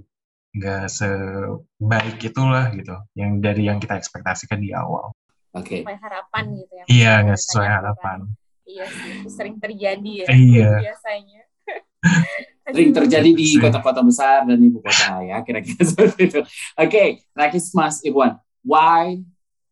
nggak 0.53 0.85
sebaik 0.85 2.21
itulah 2.21 2.69
gitu 2.77 2.93
yang 3.17 3.41
dari 3.41 3.65
yang 3.65 3.81
kita 3.81 3.97
ekspektasikan 3.97 4.61
di 4.61 4.69
awal. 4.69 5.09
Oke. 5.57 5.65
Okay. 5.65 5.79
Sesuai 5.81 5.97
harapan 5.97 6.43
gitu 6.61 6.73
ya. 6.73 6.83
Iya, 6.85 7.13
nggak 7.25 7.39
sesuai 7.41 7.69
harapan. 7.69 8.17
Iya 8.63 8.85
sih, 8.87 9.13
sering 9.33 9.57
terjadi 9.57 10.11
ya. 10.23 10.27
Iya. 10.29 10.71
Biasanya. 10.85 11.41
sering 12.63 12.95
terjadi 12.95 13.29
di 13.35 13.59
kota-kota 13.59 13.99
besar 13.99 14.47
dan 14.47 14.55
ibu 14.59 14.79
kota 14.79 15.19
ya, 15.19 15.43
kira-kira 15.43 15.83
seperti 15.91 16.31
itu. 16.31 16.39
Oke, 16.79 16.87
okay, 16.87 17.07
next 17.35 17.75
Mas 17.75 17.99
Iwan. 18.07 18.39
Why 18.63 19.19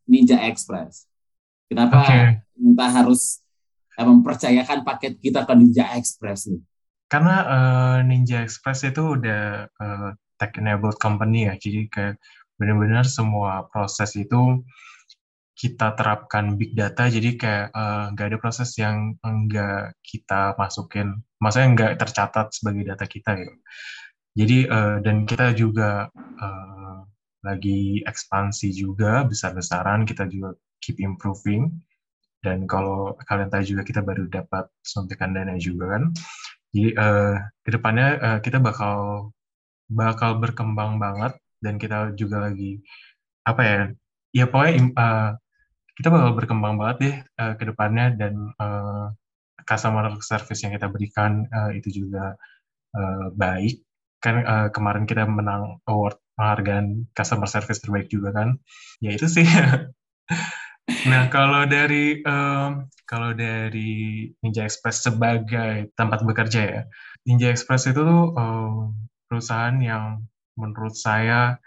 Ninja 0.04 0.36
Express? 0.43 1.08
Kenapa 1.71 2.04
okay. 2.04 2.43
kita 2.60 2.86
harus 2.91 3.39
eh, 3.95 4.04
mempercayakan 4.04 4.84
paket 4.84 5.15
kita 5.23 5.47
ke 5.47 5.54
Ninja 5.56 5.88
Express 5.95 6.51
nih? 6.51 6.60
Karena 7.08 7.36
uh, 7.43 7.97
Ninja 8.04 8.43
Express 8.43 8.84
itu 8.88 9.19
udah 9.19 9.67
uh, 9.67 10.10
tech-enabled 10.36 10.99
company 10.99 11.47
ya, 11.47 11.56
jadi 11.56 11.88
kayak 11.88 12.15
benar-benar 12.60 13.08
semua 13.08 13.67
proses 13.71 14.15
itu 14.19 14.63
kita 15.58 15.93
terapkan 15.93 16.58
big 16.58 16.73
data 16.73 17.06
jadi 17.06 17.38
kayak 17.38 17.67
nggak 18.13 18.25
uh, 18.25 18.30
ada 18.34 18.38
proses 18.41 18.73
yang 18.77 19.13
enggak 19.21 19.93
kita 20.01 20.58
masukin 20.58 21.21
maksudnya 21.41 21.69
nggak 21.73 21.93
tercatat 21.99 22.54
sebagai 22.54 22.93
data 22.93 23.06
kita 23.10 23.32
gitu. 23.41 23.56
Jadi 24.32 24.58
uh, 24.69 24.97
dan 25.04 25.27
kita 25.27 25.51
juga 25.58 26.08
uh, 26.15 27.04
lagi 27.43 28.06
ekspansi 28.06 28.71
juga 28.71 29.25
besar-besaran 29.27 30.08
kita 30.08 30.30
juga 30.30 30.56
keep 30.80 31.01
improving. 31.01 31.73
Dan 32.41 32.65
kalau 32.65 33.13
kalian 33.30 33.54
tahu 33.54 33.62
juga 33.62 33.82
kita 33.86 34.01
baru 34.01 34.25
dapat 34.30 34.65
suntikan 34.82 35.36
dana 35.36 35.58
juga 35.60 35.97
kan. 35.97 36.04
Jadi 36.71 36.95
uh, 36.95 37.36
ke 37.65 37.69
depannya 37.75 38.08
uh, 38.21 38.39
kita 38.39 38.58
bakal 38.63 39.30
bakal 39.91 40.39
berkembang 40.39 40.95
banget 40.97 41.36
dan 41.60 41.75
kita 41.75 42.15
juga 42.15 42.47
lagi 42.47 42.80
apa 43.43 43.62
ya 43.62 43.80
ya 44.32 44.45
pokoknya 44.47 44.95
uh, 44.95 45.30
kita 45.99 46.08
bakal 46.08 46.32
berkembang 46.34 46.75
banget 46.80 46.97
deh 47.04 47.15
uh, 47.38 47.54
ke 47.60 47.63
depannya 47.67 48.15
dan 48.15 48.34
uh, 48.58 49.12
customer 49.67 50.17
service 50.21 50.62
yang 50.65 50.74
kita 50.76 50.88
berikan 50.91 51.45
uh, 51.50 51.71
itu 51.74 52.06
juga 52.06 52.36
uh, 52.95 53.28
baik. 53.34 53.82
Kan 54.21 54.45
uh, 54.45 54.69
kemarin 54.69 55.10
kita 55.10 55.26
menang 55.26 55.82
award 55.89 56.17
penghargaan 56.38 57.10
customer 57.13 57.50
service 57.50 57.82
terbaik 57.82 58.10
juga 58.10 58.34
kan. 58.34 58.58
Ya 59.02 59.13
itu 59.13 59.30
sih. 59.30 59.45
nah 61.12 61.30
kalau 61.30 61.65
dari 61.69 62.21
um, 62.26 62.89
kalau 63.06 63.36
dari 63.36 64.30
Ninja 64.41 64.65
Express 64.65 65.06
sebagai 65.06 65.93
tempat 65.93 66.26
bekerja 66.26 66.62
ya, 66.62 66.82
Ninja 67.28 67.54
Express 67.54 67.89
itu 67.89 68.02
tuh 68.02 68.34
um, 68.34 68.95
perusahaan 69.30 69.78
yang 69.78 70.26
menurut 70.60 70.93
saya 70.97 71.58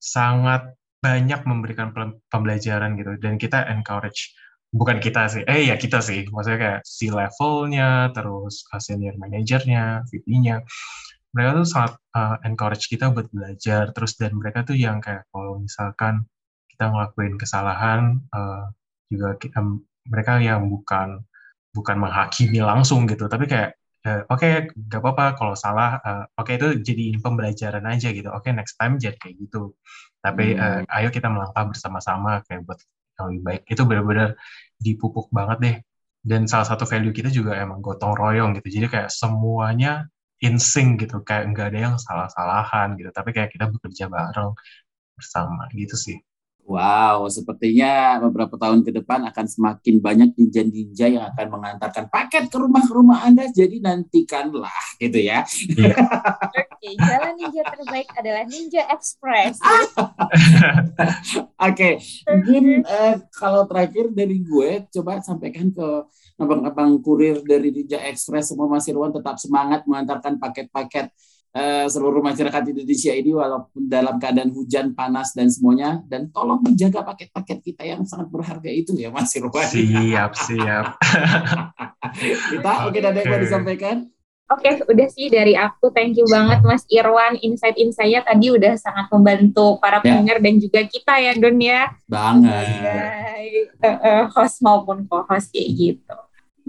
sangat 0.00 0.74
banyak 1.00 1.44
memberikan 1.48 1.92
pembelajaran 2.28 2.96
gitu 3.00 3.16
dan 3.20 3.40
kita 3.40 3.64
encourage 3.72 4.36
bukan 4.70 5.02
kita 5.02 5.26
sih. 5.26 5.42
Eh 5.46 5.70
ya 5.70 5.76
kita 5.76 5.98
sih. 6.00 6.26
Maksudnya 6.30 6.58
kayak 6.58 6.80
si 6.86 7.10
levelnya 7.10 8.14
terus 8.14 8.66
uh, 8.70 8.80
senior 8.82 9.18
manajernya 9.18 10.06
VP-nya 10.08 10.62
mereka 11.30 11.62
tuh 11.62 11.66
sangat 11.66 11.92
uh, 12.14 12.36
encourage 12.42 12.86
kita 12.90 13.10
buat 13.10 13.30
belajar. 13.30 13.94
Terus 13.94 14.18
dan 14.18 14.34
mereka 14.34 14.66
tuh 14.66 14.74
yang 14.78 14.98
kayak 14.98 15.26
kalau 15.30 15.62
misalkan 15.62 16.26
kita 16.70 16.90
ngelakuin 16.90 17.34
kesalahan 17.38 18.18
uh, 18.34 18.70
juga 19.10 19.38
kita, 19.38 19.62
mereka 20.10 20.42
yang 20.42 20.66
bukan 20.66 21.22
bukan 21.70 21.96
menghakimi 22.02 22.62
langsung 22.62 23.06
gitu. 23.06 23.30
Tapi 23.30 23.46
kayak 23.46 23.78
uh, 24.06 24.26
oke 24.26 24.42
okay, 24.42 24.66
gak 24.90 25.02
apa-apa 25.02 25.38
kalau 25.38 25.54
salah 25.54 26.02
uh, 26.02 26.24
oke 26.34 26.50
okay, 26.50 26.58
itu 26.58 26.82
jadi 26.82 27.14
pembelajaran 27.22 27.84
aja 27.86 28.10
gitu. 28.10 28.30
Oke 28.34 28.50
okay, 28.50 28.52
next 28.54 28.74
time 28.74 28.98
jadi 28.98 29.14
kayak 29.18 29.38
gitu. 29.38 29.74
Tapi 30.18 30.58
hmm. 30.58 30.62
uh, 30.86 30.96
ayo 30.98 31.08
kita 31.14 31.30
melangkah 31.30 31.70
bersama-sama 31.70 32.42
kayak 32.46 32.66
buat 32.66 32.80
yang 33.20 33.28
lebih 33.36 33.42
baik. 33.44 33.62
Itu 33.68 33.82
benar-benar 33.84 34.28
dipupuk 34.80 35.28
banget 35.28 35.58
deh. 35.64 35.76
Dan 36.20 36.48
salah 36.48 36.66
satu 36.68 36.84
value 36.88 37.12
kita 37.12 37.28
juga 37.32 37.56
emang 37.60 37.80
gotong 37.84 38.12
royong 38.16 38.50
gitu. 38.56 38.68
Jadi 38.80 38.86
kayak 38.88 39.10
semuanya 39.12 40.08
in 40.40 40.56
sync 40.56 41.04
gitu. 41.04 41.20
Kayak 41.28 41.52
nggak 41.52 41.66
ada 41.72 41.78
yang 41.92 41.96
salah-salahan 42.00 42.96
gitu. 42.98 43.10
Tapi 43.12 43.30
kayak 43.36 43.50
kita 43.52 43.68
bekerja 43.68 44.08
bareng 44.08 44.52
bersama 45.16 45.68
gitu 45.76 45.96
sih 46.00 46.16
Wow, 46.70 47.26
sepertinya 47.26 48.22
beberapa 48.22 48.54
tahun 48.54 48.86
ke 48.86 49.02
depan 49.02 49.26
akan 49.26 49.46
semakin 49.50 49.98
banyak 49.98 50.30
ninja-ninja 50.38 51.10
yang 51.10 51.26
akan 51.34 51.58
mengantarkan 51.58 52.06
paket 52.06 52.46
ke 52.46 52.54
rumah-rumah 52.62 53.26
Anda. 53.26 53.50
Jadi 53.50 53.82
nantikanlah 53.82 55.02
gitu 55.02 55.18
ya. 55.18 55.42
Yeah. 55.74 55.98
Oke, 56.78 56.94
jalan 56.94 57.34
ninja 57.34 57.62
terbaik 57.74 58.08
adalah 58.14 58.46
Ninja 58.46 58.86
Express. 58.86 59.58
Oke, 59.66 61.42
okay. 61.58 61.92
mungkin 62.30 62.86
uh, 62.86 63.18
kalau 63.34 63.66
terakhir 63.66 64.14
dari 64.14 64.38
gue, 64.38 64.86
coba 64.94 65.18
sampaikan 65.26 65.74
ke 65.74 66.06
abang-abang 66.38 67.02
kurir 67.02 67.42
dari 67.42 67.74
Ninja 67.74 67.98
Express 68.06 68.54
semua 68.54 68.70
Mas 68.70 68.86
Irwan 68.86 69.10
tetap 69.10 69.42
semangat 69.42 69.82
mengantarkan 69.90 70.38
paket-paket 70.38 71.10
uh, 71.54 71.86
seluruh 71.90 72.22
masyarakat 72.22 72.62
Indonesia 72.70 73.12
ini 73.14 73.30
walaupun 73.34 73.86
dalam 73.90 74.16
keadaan 74.22 74.50
hujan, 74.54 74.94
panas 74.94 75.34
dan 75.34 75.50
semuanya 75.50 76.02
dan 76.06 76.30
tolong 76.30 76.62
menjaga 76.62 77.02
paket-paket 77.02 77.58
kita 77.62 77.82
yang 77.86 78.02
sangat 78.06 78.30
berharga 78.30 78.70
itu 78.70 78.94
ya 78.94 79.10
Mas 79.10 79.34
Irwan. 79.34 79.66
Siap, 79.66 80.32
siap. 80.36 80.84
kita 82.54 82.70
mungkin 82.86 83.02
ada 83.02 83.18
yang 83.18 83.28
mau 83.30 83.40
disampaikan? 83.40 83.96
Oke, 84.50 84.66
okay, 84.66 84.82
udah 84.82 85.06
sih 85.14 85.30
dari 85.30 85.54
aku. 85.54 85.94
Thank 85.94 86.18
you 86.18 86.26
banget 86.26 86.58
Mas 86.66 86.82
Irwan. 86.90 87.38
Insight-insightnya 87.38 88.26
tadi 88.26 88.50
udah 88.50 88.74
sangat 88.74 89.06
membantu 89.14 89.78
para 89.78 90.02
ya. 90.02 90.10
pendengar 90.10 90.42
dan 90.42 90.58
juga 90.58 90.82
kita 90.90 91.22
ya 91.22 91.32
Don 91.38 91.54
ya. 91.62 91.94
Banget. 92.10 92.66
uh, 93.78 93.86
uh, 93.86 94.22
host 94.34 94.58
maupun 94.58 95.06
co-host 95.06 95.54
kayak 95.54 95.70
gitu. 95.70 96.18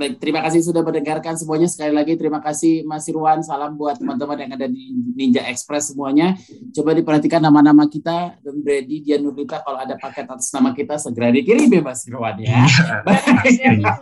Baik, 0.02 0.18
terima 0.18 0.42
kasih 0.42 0.66
sudah 0.66 0.82
mendengarkan 0.82 1.38
semuanya. 1.38 1.70
Sekali 1.70 1.94
lagi 1.94 2.18
terima 2.18 2.42
kasih 2.42 2.82
Mas 2.90 3.06
Irwan. 3.06 3.46
Salam 3.46 3.78
buat 3.78 4.02
teman-teman 4.02 4.34
yang 4.34 4.52
ada 4.58 4.66
di 4.66 4.98
Ninja 5.14 5.46
Express 5.46 5.94
semuanya. 5.94 6.34
Coba 6.74 6.98
diperhatikan 6.98 7.38
nama-nama 7.38 7.86
kita 7.86 8.34
dan 8.42 8.56
Brady, 8.66 9.06
Dian 9.06 9.22
Nurlita. 9.22 9.62
Kalau 9.62 9.78
ada 9.78 9.94
paket 10.02 10.26
atas 10.26 10.50
nama 10.58 10.74
kita 10.74 10.98
segera 10.98 11.30
dikirim 11.30 11.70
ya 11.70 11.86
Mas 11.86 12.02
Irwan 12.10 12.34
ya. 12.42 12.66
Iya. 13.46 13.94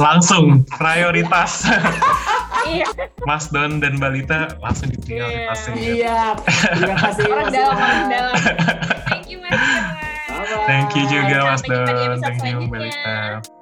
langsung 0.00 0.64
prioritas. 0.64 1.68
Iya. 2.64 2.88
Mas 3.28 3.52
Don 3.52 3.84
dan 3.84 4.00
Balita 4.00 4.56
langsung 4.64 4.88
diprioritasin. 4.96 5.76
Iya. 5.76 6.40
Terima 6.72 6.96
kasih 7.04 7.24
Mas 7.28 7.52
Irwan. 7.52 8.00
Thank 9.12 9.28
you 9.28 9.38
Mas 9.44 9.60
Irwan. 9.60 10.64
Thank 10.64 10.96
you 10.96 11.04
juga 11.04 11.36
Mas 11.52 11.62
Don. 11.68 12.16
Thank 12.16 12.40
you 12.48 12.64
Mbak 12.64 12.80
selanjutnya. 12.80 12.80
Lita. 12.80 13.56